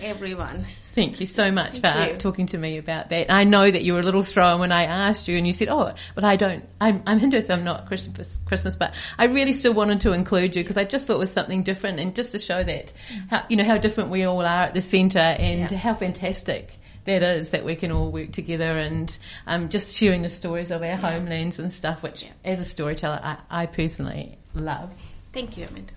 everyone. 0.00 0.64
Thank 0.98 1.20
you 1.20 1.26
so 1.26 1.52
much 1.52 1.80
for 1.80 1.86
you. 1.86 2.16
talking 2.16 2.46
to 2.46 2.58
me 2.58 2.76
about 2.76 3.10
that. 3.10 3.32
I 3.32 3.44
know 3.44 3.70
that 3.70 3.84
you 3.84 3.92
were 3.92 4.00
a 4.00 4.02
little 4.02 4.22
thrown 4.22 4.58
when 4.58 4.72
I 4.72 4.82
asked 4.82 5.28
you 5.28 5.36
and 5.38 5.46
you 5.46 5.52
said, 5.52 5.68
oh, 5.68 5.92
but 6.16 6.24
I 6.24 6.34
don't, 6.34 6.68
I'm, 6.80 7.04
I'm 7.06 7.20
Hindu, 7.20 7.40
so 7.40 7.54
I'm 7.54 7.62
not 7.62 7.86
Christmas, 7.86 8.40
Christmas, 8.46 8.74
but 8.74 8.94
I 9.16 9.26
really 9.26 9.52
still 9.52 9.74
wanted 9.74 10.00
to 10.00 10.12
include 10.12 10.56
you 10.56 10.64
because 10.64 10.76
I 10.76 10.82
just 10.82 11.06
thought 11.06 11.14
it 11.14 11.20
was 11.20 11.30
something 11.32 11.62
different 11.62 12.00
and 12.00 12.16
just 12.16 12.32
to 12.32 12.38
show 12.40 12.64
that, 12.64 12.92
how, 13.30 13.44
you 13.48 13.54
know, 13.56 13.62
how 13.62 13.78
different 13.78 14.10
we 14.10 14.24
all 14.24 14.40
are 14.40 14.64
at 14.64 14.74
the 14.74 14.80
centre 14.80 15.20
and 15.20 15.70
Yeah. 15.70 15.78
how 15.78 15.94
fantastic 15.94 16.72
that 17.04 17.22
is 17.22 17.50
that 17.50 17.64
we 17.64 17.76
can 17.76 17.92
all 17.92 18.10
work 18.10 18.32
together 18.32 18.76
and 18.76 19.16
um, 19.46 19.68
just 19.68 19.96
sharing 19.96 20.22
the 20.22 20.28
stories 20.28 20.72
of 20.72 20.82
our 20.82 20.96
homelands 20.96 21.60
and 21.60 21.72
stuff, 21.72 22.02
which 22.02 22.26
as 22.44 22.58
a 22.58 22.64
storyteller, 22.64 23.20
I, 23.22 23.36
I 23.48 23.66
personally 23.66 24.36
love. 24.52 24.92
Thank 25.32 25.56
you, 25.56 25.66
Amanda. 25.68 25.92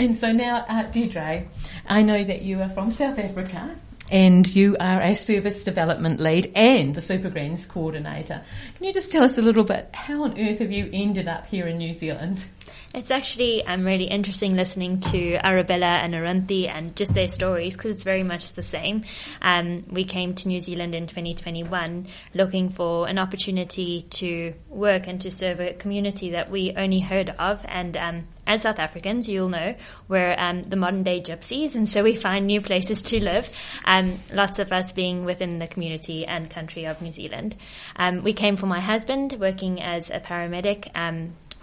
And 0.00 0.16
so 0.16 0.32
now, 0.32 0.64
uh, 0.66 0.84
Deirdre, 0.84 1.46
I 1.86 2.00
know 2.00 2.24
that 2.24 2.40
you 2.40 2.62
are 2.62 2.70
from 2.70 2.90
South 2.90 3.18
Africa 3.18 3.76
and 4.10 4.48
you 4.56 4.74
are 4.80 5.02
a 5.02 5.14
service 5.14 5.62
development 5.62 6.20
lead 6.20 6.52
and 6.54 6.94
the 6.94 7.02
Super 7.02 7.28
Grants 7.28 7.66
coordinator. 7.66 8.42
Can 8.76 8.86
you 8.86 8.94
just 8.94 9.12
tell 9.12 9.24
us 9.24 9.36
a 9.36 9.42
little 9.42 9.62
bit, 9.62 9.90
how 9.92 10.22
on 10.22 10.40
earth 10.40 10.60
have 10.60 10.72
you 10.72 10.88
ended 10.90 11.28
up 11.28 11.44
here 11.44 11.66
in 11.66 11.76
New 11.76 11.92
Zealand? 11.92 12.42
It's 12.92 13.12
actually 13.12 13.64
um, 13.64 13.84
really 13.84 14.06
interesting 14.06 14.56
listening 14.56 14.98
to 15.12 15.36
Arabella 15.46 15.86
and 15.86 16.12
Aranthi 16.12 16.68
and 16.68 16.96
just 16.96 17.14
their 17.14 17.28
stories 17.28 17.74
because 17.76 17.94
it's 17.94 18.02
very 18.02 18.24
much 18.24 18.54
the 18.54 18.62
same. 18.62 19.04
Um, 19.40 19.84
we 19.88 20.04
came 20.04 20.34
to 20.34 20.48
New 20.48 20.58
Zealand 20.58 20.96
in 20.96 21.06
2021 21.06 22.08
looking 22.34 22.70
for 22.70 23.06
an 23.06 23.16
opportunity 23.16 24.08
to 24.10 24.54
work 24.68 25.06
and 25.06 25.20
to 25.20 25.30
serve 25.30 25.60
a 25.60 25.74
community 25.74 26.32
that 26.32 26.50
we 26.50 26.74
only 26.76 26.98
heard 26.98 27.30
of. 27.30 27.64
And 27.68 27.96
um, 27.96 28.26
as 28.44 28.62
South 28.62 28.80
Africans, 28.80 29.28
you'll 29.28 29.50
know, 29.50 29.76
we're 30.08 30.34
um, 30.36 30.64
the 30.64 30.74
modern 30.74 31.04
day 31.04 31.20
gypsies, 31.20 31.76
and 31.76 31.88
so 31.88 32.02
we 32.02 32.16
find 32.16 32.48
new 32.48 32.60
places 32.60 33.02
to 33.02 33.22
live. 33.22 33.48
Um, 33.84 34.18
lots 34.32 34.58
of 34.58 34.72
us 34.72 34.90
being 34.90 35.24
within 35.24 35.60
the 35.60 35.68
community 35.68 36.26
and 36.26 36.50
country 36.50 36.86
of 36.86 37.00
New 37.00 37.12
Zealand. 37.12 37.54
Um, 37.94 38.24
we 38.24 38.32
came 38.32 38.56
for 38.56 38.66
my 38.66 38.80
husband 38.80 39.36
working 39.38 39.80
as 39.80 40.10
a 40.10 40.18
paramedic. 40.18 40.90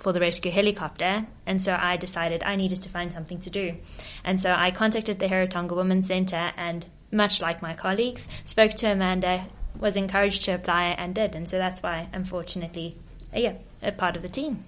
For 0.07 0.13
the 0.13 0.21
rescue 0.21 0.51
helicopter, 0.51 1.25
and 1.45 1.61
so 1.61 1.77
I 1.77 1.97
decided 1.97 2.41
I 2.41 2.55
needed 2.55 2.81
to 2.83 2.87
find 2.87 3.11
something 3.11 3.41
to 3.41 3.49
do. 3.49 3.75
And 4.23 4.39
so 4.39 4.53
I 4.53 4.71
contacted 4.71 5.19
the 5.19 5.27
Heretaunga 5.27 5.75
Women's 5.75 6.07
Centre 6.07 6.53
and, 6.55 6.85
much 7.11 7.41
like 7.41 7.61
my 7.61 7.73
colleagues, 7.73 8.25
spoke 8.45 8.71
to 8.75 8.89
Amanda, 8.89 9.45
was 9.77 9.97
encouraged 9.97 10.45
to 10.45 10.53
apply, 10.53 10.95
and 10.97 11.13
did. 11.13 11.35
And 11.35 11.49
so 11.49 11.57
that's 11.57 11.83
why, 11.83 12.07
unfortunately, 12.13 12.95
uh, 13.35 13.39
yeah, 13.39 13.55
a 13.83 13.91
part 13.91 14.15
of 14.15 14.21
the 14.21 14.29
team. 14.29 14.63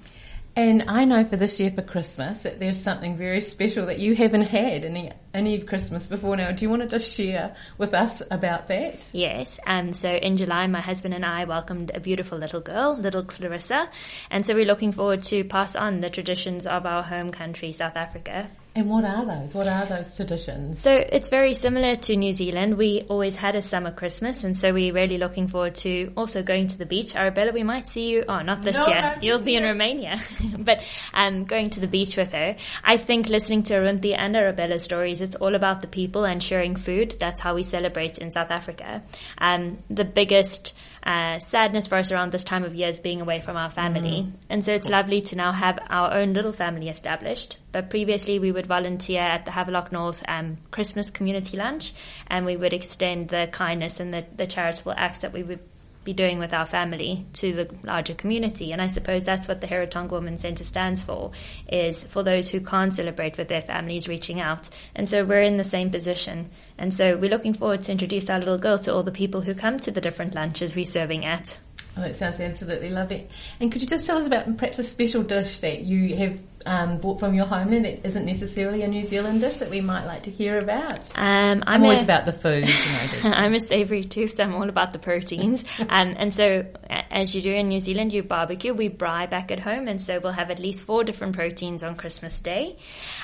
And 0.58 0.84
I 0.90 1.06
know 1.06 1.24
for 1.24 1.38
this 1.38 1.58
year 1.58 1.72
for 1.72 1.84
Christmas 1.84 2.44
that 2.44 2.60
there's 2.60 2.82
something 2.82 3.16
very 3.16 3.40
special 3.40 3.86
that 3.86 4.00
you 4.00 4.16
haven't 4.16 4.42
had 4.42 4.84
any 4.84 5.10
any 5.34 5.62
Christmas 5.62 6.06
before 6.08 6.36
now. 6.36 6.52
Do 6.52 6.66
you 6.66 6.70
want 6.70 6.82
to 6.82 6.88
just 6.88 7.16
share 7.16 7.56
with 7.78 7.94
us 7.94 8.22
about 8.32 8.68
that? 8.70 9.04
Yes. 9.14 9.60
Um, 9.66 9.94
so 9.94 10.10
in 10.10 10.38
July, 10.38 10.68
my 10.68 10.82
husband 10.82 11.14
and 11.14 11.26
I 11.26 11.46
welcomed 11.46 11.92
a 11.94 12.00
beautiful 12.00 12.38
little 12.38 12.62
girl, 12.62 12.98
little 12.98 13.24
Clarissa. 13.24 13.90
And 14.32 14.46
so 14.46 14.56
we're 14.56 14.66
looking 14.66 14.92
forward 14.92 15.22
to 15.24 15.44
pass 15.44 15.76
on 15.76 16.00
the 16.02 16.10
traditions 16.10 16.66
of 16.66 16.86
our 16.86 17.04
home 17.04 17.32
country, 17.32 17.72
South 17.74 17.96
Africa, 17.96 18.50
And 18.76 18.88
what 18.88 19.04
are 19.04 19.26
those? 19.26 19.54
What 19.56 19.68
are 19.68 19.86
those 19.88 20.16
traditions? 20.16 20.82
So 20.82 20.94
it's 20.94 21.28
very 21.28 21.56
similar 21.56 21.96
to 21.96 22.16
New 22.16 22.34
Zealand. 22.34 22.78
We 22.78 23.04
always 23.10 23.36
had 23.36 23.56
a 23.56 23.64
summer 23.64 23.92
Christmas, 23.92 24.44
and 24.44 24.56
so 24.56 24.72
we're 24.72 24.94
really 24.94 25.18
looking 25.18 25.48
forward 25.48 25.76
to 25.84 26.14
also 26.16 26.44
going 26.44 26.68
to 26.68 26.78
the 26.78 26.86
beach. 26.86 27.16
Arabella, 27.16 27.52
we 27.52 27.64
might 27.64 27.88
see 27.88 28.10
you. 28.10 28.24
Oh, 28.30 28.42
not 28.42 28.62
this 28.62 28.78
No, 28.78 28.94
year. 28.94 29.18
You'll 29.22 29.40
be 29.40 29.56
in 29.56 29.64
year. 29.64 29.72
Romania, 29.72 30.22
but 30.60 30.82
um, 31.14 31.46
going 31.46 31.72
to 31.72 31.80
the 31.80 31.88
beach 31.88 32.16
with 32.16 32.32
her. 32.34 32.56
I 32.84 32.98
think 32.98 33.28
listening 33.28 33.64
to 33.64 33.74
Arunthi 33.74 34.16
and 34.16 34.36
Arabella's 34.36 34.84
stories, 34.84 35.19
it's 35.22 35.36
all 35.36 35.56
about 35.56 35.82
the 35.82 35.88
people 35.88 36.26
and 36.26 36.42
sharing 36.42 36.76
food. 36.76 37.16
That's 37.20 37.42
how 37.42 37.56
we 37.56 37.64
celebrate 37.64 38.18
in 38.18 38.32
South 38.32 38.52
Africa. 38.52 39.04
Um, 39.38 39.80
the 39.90 40.06
biggest 40.06 40.74
uh, 41.04 41.40
sadness 41.40 41.88
for 41.88 41.98
us 41.98 42.12
around 42.12 42.32
this 42.32 42.44
time 42.44 42.64
of 42.64 42.76
year 42.76 42.90
is 42.90 43.00
being 43.00 43.22
away 43.22 43.42
from 43.42 43.58
our 43.58 43.70
family. 43.70 44.32
And 44.50 44.64
so 44.64 44.74
it's 44.74 44.90
lovely 44.90 45.22
to 45.22 45.36
now 45.36 45.52
have 45.52 45.80
our 45.90 46.14
own 46.14 46.34
little 46.34 46.52
family 46.54 46.90
established. 46.90 47.58
But 47.72 47.90
previously 47.90 48.40
we 48.40 48.52
would 48.52 48.66
volunteer 48.66 49.22
at 49.22 49.46
the 49.46 49.52
Havelock 49.52 49.92
North 49.92 50.24
um, 50.28 50.58
Christmas 50.72 51.10
community 51.10 51.58
lunch 51.58 51.94
and 52.28 52.46
we 52.46 52.58
would 52.58 52.74
extend 52.74 53.30
the 53.30 53.48
kindness 53.52 54.00
and 54.00 54.14
the, 54.14 54.26
the 54.36 54.48
charitable 54.48 54.94
acts 54.96 55.20
that 55.20 55.34
we 55.34 55.44
would 55.44 55.60
be 56.04 56.14
doing 56.14 56.40
with 56.40 56.54
our 56.54 56.66
family 56.66 57.26
to 57.34 57.54
the 57.54 57.70
larger 57.84 58.14
community. 58.14 58.72
And 58.72 58.82
I 58.82 58.88
suppose 58.88 59.24
that's 59.24 59.48
what 59.48 59.62
the 59.62 59.68
Heretaunga 59.68 60.12
Women's 60.12 60.42
Centre 60.42 60.64
stands 60.64 61.02
for, 61.02 61.32
is 61.72 62.00
for 62.00 62.24
those 62.24 62.50
who 62.50 62.62
can't 62.62 62.94
celebrate 62.94 63.38
with 63.38 63.48
their 63.48 63.62
families 63.62 64.08
reaching 64.08 64.40
out. 64.40 64.70
And 64.96 65.08
so 65.08 65.24
we're 65.24 65.44
in 65.44 65.58
the 65.58 65.64
same 65.64 65.92
position. 65.92 66.50
And 66.78 66.94
so 66.94 67.18
we're 67.18 67.30
looking 67.30 67.54
forward 67.54 67.82
to 67.84 67.92
introduce 67.92 68.30
our 68.30 68.40
little 68.40 68.58
girl 68.58 68.78
to 68.80 68.94
all 68.94 69.04
the 69.04 69.12
people 69.12 69.42
who 69.42 69.54
come 69.54 69.78
to 69.80 69.92
the 69.92 70.02
different 70.02 70.36
lunches 70.36 70.76
we're 70.76 70.86
serving 70.86 71.26
at. 71.26 71.58
Oh, 72.00 72.04
that 72.04 72.16
sounds 72.16 72.40
absolutely 72.40 72.90
lovely. 72.90 73.28
And 73.60 73.72
could 73.72 73.82
you 73.82 73.88
just 73.88 74.06
tell 74.06 74.18
us 74.18 74.26
about 74.26 74.58
perhaps 74.58 74.80
a 74.80 74.84
special 74.84 75.22
dish 75.22 75.60
that 75.60 75.82
you 75.82 76.16
have 76.16 76.40
um, 76.66 76.98
bought 76.98 77.20
from 77.20 77.34
your 77.34 77.46
homeland 77.46 77.86
that 77.86 78.06
isn't 78.06 78.26
necessarily 78.26 78.84
a 78.84 78.88
New 78.88 79.04
Zealand 79.04 79.42
dish 79.42 79.58
that 79.58 79.70
we 79.70 79.82
might 79.82 80.06
like 80.06 80.24
to 80.24 80.32
hear 80.32 80.58
about? 80.58 81.00
Um, 81.16 81.64
I'm, 81.64 81.64
I'm 81.68 81.84
always 81.84 82.02
about 82.02 82.26
the 82.26 82.32
food, 82.32 82.68
you 82.68 82.74
know. 82.74 83.36
I'm 83.36 83.54
a 83.54 83.60
savoury 83.60 84.06
tooth, 84.06 84.36
so 84.36 84.44
I'm 84.44 84.56
all 84.56 84.70
about 84.70 84.92
the 84.92 85.00
proteins. 85.00 85.66
um, 85.80 86.16
and 86.18 86.34
so, 86.34 86.64
as 86.90 87.36
you 87.36 87.42
do 87.42 87.52
in 87.52 87.70
New 87.70 87.80
Zealand, 87.80 88.14
you 88.14 88.24
barbecue, 88.24 88.74
we 88.74 88.90
braai 88.90 89.30
back 89.30 89.52
at 89.52 89.60
home, 89.60 89.88
and 89.88 90.02
so 90.02 90.20
we'll 90.20 90.32
have 90.32 90.52
at 90.52 90.60
least 90.60 90.84
four 90.84 91.04
different 91.04 91.36
proteins 91.36 91.84
on 91.84 91.96
Christmas 91.96 92.40
Day. 92.40 92.78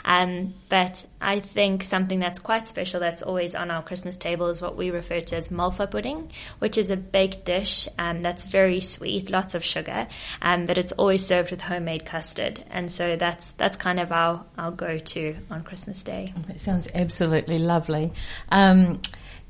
Um, 0.03 0.53
but 0.67 1.05
I 1.21 1.39
think 1.39 1.83
something 1.83 2.19
that's 2.19 2.39
quite 2.39 2.67
special 2.67 2.99
that's 2.99 3.21
always 3.21 3.55
on 3.55 3.71
our 3.71 3.83
Christmas 3.83 4.17
table 4.17 4.47
is 4.47 4.61
what 4.61 4.75
we 4.75 4.91
refer 4.91 5.21
to 5.21 5.37
as 5.37 5.51
malva 5.51 5.87
pudding, 5.87 6.31
which 6.59 6.77
is 6.77 6.89
a 6.89 6.97
baked 6.97 7.45
dish 7.45 7.87
um, 7.97 8.21
that's 8.21 8.43
very 8.43 8.64
sweet, 8.81 9.29
lots 9.29 9.55
of 9.55 9.63
sugar, 9.63 10.07
um, 10.41 10.65
but 10.65 10.77
it's 10.77 10.91
always 10.93 11.25
served 11.25 11.51
with 11.51 11.61
homemade 11.61 12.05
custard. 12.05 12.63
And 12.69 12.91
so 12.91 13.15
that's 13.15 13.47
that's 13.57 13.77
kind 13.77 13.99
of 13.99 14.11
our, 14.11 14.45
our 14.57 14.71
go-to 14.71 15.35
on 15.49 15.63
Christmas 15.63 16.03
Day. 16.03 16.33
That 16.47 16.59
sounds 16.59 16.87
absolutely 16.93 17.59
lovely. 17.59 18.13
Um, 18.49 19.01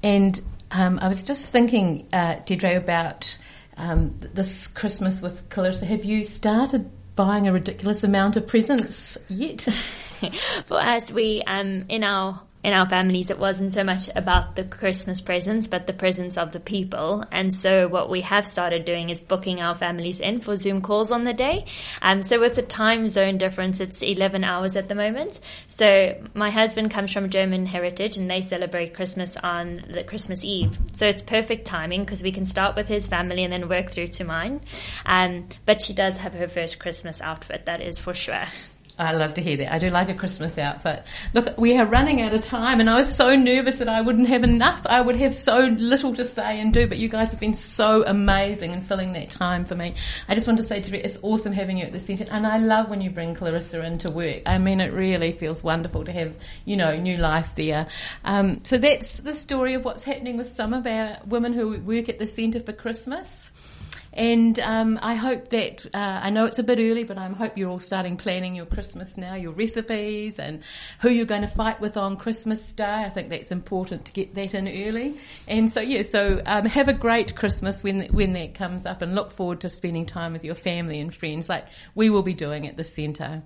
and 0.03 0.39
um, 0.71 0.99
I 1.01 1.07
was 1.07 1.23
just 1.23 1.51
thinking, 1.51 2.07
uh, 2.13 2.35
Deirdre, 2.45 2.77
about 2.77 3.37
um, 3.77 4.17
this 4.19 4.67
Christmas 4.67 5.21
with 5.21 5.49
Clarissa. 5.49 5.85
Have 5.85 6.05
you 6.05 6.23
started 6.23 6.89
buying 7.15 7.47
a 7.47 7.53
ridiculous 7.53 8.03
amount 8.03 8.37
of 8.37 8.47
presents 8.47 9.17
yet? 9.27 9.61
for 10.65 10.79
us, 10.79 11.11
we 11.11 11.43
um, 11.45 11.85
in 11.89 12.03
our 12.03 12.41
in 12.65 12.73
our 12.73 12.89
families, 12.89 13.29
it 13.29 13.37
wasn't 13.37 13.71
so 13.71 13.83
much 13.83 14.09
about 14.15 14.55
the 14.55 14.63
Christmas 14.63 15.21
presents, 15.21 15.67
but 15.67 15.85
the 15.85 15.93
presence 15.93 16.35
of 16.35 16.51
the 16.51 16.59
people. 16.59 17.23
And 17.31 17.53
so, 17.53 17.87
what 17.87 18.09
we 18.09 18.21
have 18.21 18.47
started 18.47 18.85
doing 18.85 19.11
is 19.11 19.21
booking 19.21 19.61
our 19.61 19.75
families 19.75 20.19
in 20.19 20.39
for 20.39 20.57
Zoom 20.57 20.81
calls 20.81 21.11
on 21.11 21.25
the 21.25 21.33
day. 21.33 21.65
Um, 22.01 22.23
so, 22.23 22.39
with 22.39 22.55
the 22.55 22.63
time 22.63 23.07
zone 23.07 23.37
difference, 23.37 23.81
it's 23.81 24.01
11 24.01 24.43
hours 24.43 24.75
at 24.75 24.89
the 24.89 24.95
moment. 24.95 25.39
So, 25.67 26.19
my 26.33 26.49
husband 26.49 26.89
comes 26.89 27.13
from 27.13 27.29
German 27.29 27.67
heritage, 27.67 28.17
and 28.17 28.27
they 28.27 28.41
celebrate 28.41 28.95
Christmas 28.95 29.37
on 29.37 29.85
the 29.87 30.03
Christmas 30.03 30.43
Eve. 30.43 30.75
So, 30.93 31.05
it's 31.05 31.21
perfect 31.21 31.67
timing 31.67 32.01
because 32.01 32.23
we 32.23 32.31
can 32.31 32.47
start 32.47 32.75
with 32.75 32.87
his 32.87 33.05
family 33.05 33.43
and 33.43 33.53
then 33.53 33.69
work 33.69 33.91
through 33.91 34.07
to 34.07 34.23
mine. 34.23 34.61
Um, 35.05 35.49
but 35.67 35.81
she 35.81 35.93
does 35.93 36.17
have 36.17 36.33
her 36.33 36.47
first 36.47 36.79
Christmas 36.79 37.21
outfit, 37.21 37.67
that 37.67 37.81
is 37.81 37.99
for 37.99 38.15
sure. 38.15 38.45
I 38.97 39.13
love 39.13 39.33
to 39.35 39.41
hear 39.41 39.57
that. 39.57 39.73
I 39.73 39.79
do 39.79 39.89
like 39.89 40.09
a 40.09 40.13
Christmas 40.13 40.57
outfit. 40.57 41.03
Look, 41.33 41.57
we 41.57 41.77
are 41.77 41.85
running 41.85 42.21
out 42.21 42.33
of 42.33 42.41
time 42.41 42.79
and 42.79 42.89
I 42.89 42.95
was 42.95 43.15
so 43.15 43.35
nervous 43.35 43.79
that 43.79 43.89
I 43.89 44.01
wouldn't 44.01 44.27
have 44.27 44.43
enough. 44.43 44.81
I 44.85 45.01
would 45.01 45.15
have 45.17 45.35
so 45.35 45.57
little 45.57 46.15
to 46.15 46.25
say 46.25 46.59
and 46.59 46.73
do, 46.73 46.87
but 46.87 46.97
you 46.97 47.09
guys 47.09 47.31
have 47.31 47.39
been 47.39 47.53
so 47.53 48.03
amazing 48.05 48.71
in 48.71 48.81
filling 48.81 49.13
that 49.13 49.29
time 49.29 49.65
for 49.65 49.75
me. 49.75 49.95
I 50.27 50.35
just 50.35 50.47
want 50.47 50.59
to 50.59 50.65
say 50.65 50.81
to 50.81 50.91
you, 50.91 51.01
it's 51.03 51.17
awesome 51.23 51.51
having 51.51 51.77
you 51.77 51.85
at 51.85 51.91
the 51.91 51.99
centre 51.99 52.25
and 52.29 52.47
I 52.47 52.57
love 52.57 52.89
when 52.89 53.01
you 53.01 53.09
bring 53.09 53.35
Clarissa 53.35 53.83
into 53.83 54.09
work. 54.09 54.43
I 54.45 54.57
mean, 54.57 54.79
it 54.79 54.93
really 54.93 55.33
feels 55.33 55.63
wonderful 55.63 56.05
to 56.05 56.11
have, 56.11 56.35
you 56.63 56.77
know, 56.77 56.95
new 56.95 57.17
life 57.17 57.55
there. 57.55 57.87
Um, 58.23 58.61
so 58.63 58.77
that's 58.77 59.17
the 59.17 59.33
story 59.33 59.73
of 59.73 59.83
what's 59.83 60.03
happening 60.03 60.37
with 60.37 60.47
some 60.47 60.73
of 60.73 60.87
our 60.87 61.17
women 61.25 61.53
who 61.53 61.79
work 61.79 62.09
at 62.09 62.19
the 62.19 62.27
centre 62.27 62.59
for 62.61 62.73
Christmas. 62.73 63.49
And 64.13 64.57
um, 64.59 64.99
I 65.01 65.15
hope 65.15 65.49
that 65.49 65.85
uh, 65.93 66.21
I 66.23 66.29
know 66.29 66.45
it's 66.45 66.59
a 66.59 66.63
bit 66.63 66.79
early, 66.79 67.03
but 67.03 67.17
I 67.17 67.27
hope 67.27 67.57
you're 67.57 67.69
all 67.69 67.79
starting 67.79 68.17
planning 68.17 68.55
your 68.55 68.65
Christmas 68.65 69.17
now, 69.17 69.35
your 69.35 69.51
recipes, 69.51 70.39
and 70.39 70.61
who 71.01 71.09
you're 71.09 71.25
going 71.25 71.41
to 71.41 71.47
fight 71.47 71.81
with 71.81 71.97
on 71.97 72.17
Christmas 72.17 72.71
Day. 72.71 72.83
I 72.83 73.09
think 73.09 73.29
that's 73.29 73.51
important 73.51 74.05
to 74.05 74.11
get 74.13 74.33
that 74.35 74.53
in 74.53 74.67
early. 74.67 75.17
And 75.47 75.71
so 75.71 75.81
yeah, 75.81 76.03
so 76.03 76.41
um, 76.45 76.65
have 76.65 76.87
a 76.87 76.93
great 76.93 77.35
Christmas 77.35 77.83
when 77.83 78.07
when 78.07 78.33
that 78.33 78.53
comes 78.53 78.85
up, 78.85 79.01
and 79.01 79.15
look 79.15 79.31
forward 79.31 79.61
to 79.61 79.69
spending 79.69 80.05
time 80.05 80.33
with 80.33 80.43
your 80.43 80.55
family 80.55 80.99
and 80.99 81.13
friends, 81.13 81.49
like 81.49 81.65
we 81.93 82.09
will 82.09 82.23
be 82.23 82.33
doing 82.33 82.67
at 82.67 82.77
the 82.77 82.83
centre. 82.83 83.43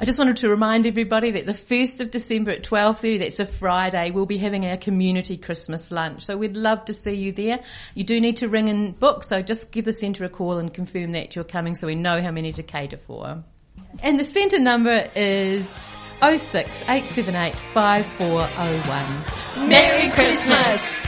I 0.00 0.04
just 0.04 0.18
wanted 0.18 0.38
to 0.38 0.48
remind 0.48 0.86
everybody 0.86 1.32
that 1.32 1.46
the 1.46 1.52
1st 1.52 2.00
of 2.00 2.10
December 2.10 2.52
at 2.52 2.62
12.30, 2.62 3.18
that's 3.20 3.40
a 3.40 3.46
Friday, 3.46 4.10
we'll 4.10 4.26
be 4.26 4.38
having 4.38 4.66
our 4.66 4.76
community 4.76 5.36
Christmas 5.36 5.90
lunch. 5.90 6.24
So 6.24 6.36
we'd 6.36 6.56
love 6.56 6.84
to 6.86 6.94
see 6.94 7.14
you 7.14 7.32
there. 7.32 7.60
You 7.94 8.04
do 8.04 8.20
need 8.20 8.38
to 8.38 8.48
ring 8.48 8.68
and 8.68 8.98
book, 8.98 9.24
so 9.24 9.42
just 9.42 9.72
give 9.72 9.84
the 9.84 9.92
centre 9.92 10.24
a 10.24 10.28
call 10.28 10.58
and 10.58 10.72
confirm 10.72 11.12
that 11.12 11.34
you're 11.34 11.44
coming 11.44 11.74
so 11.74 11.86
we 11.86 11.94
know 11.94 12.20
how 12.20 12.30
many 12.30 12.52
to 12.52 12.62
cater 12.62 12.98
for. 12.98 13.42
And 14.00 14.20
the 14.20 14.24
centre 14.24 14.58
number 14.60 15.10
is 15.14 15.96
06 16.20 16.82
878 16.82 17.54
5401. 17.72 19.68
Merry 19.68 20.10
Christmas! 20.10 21.07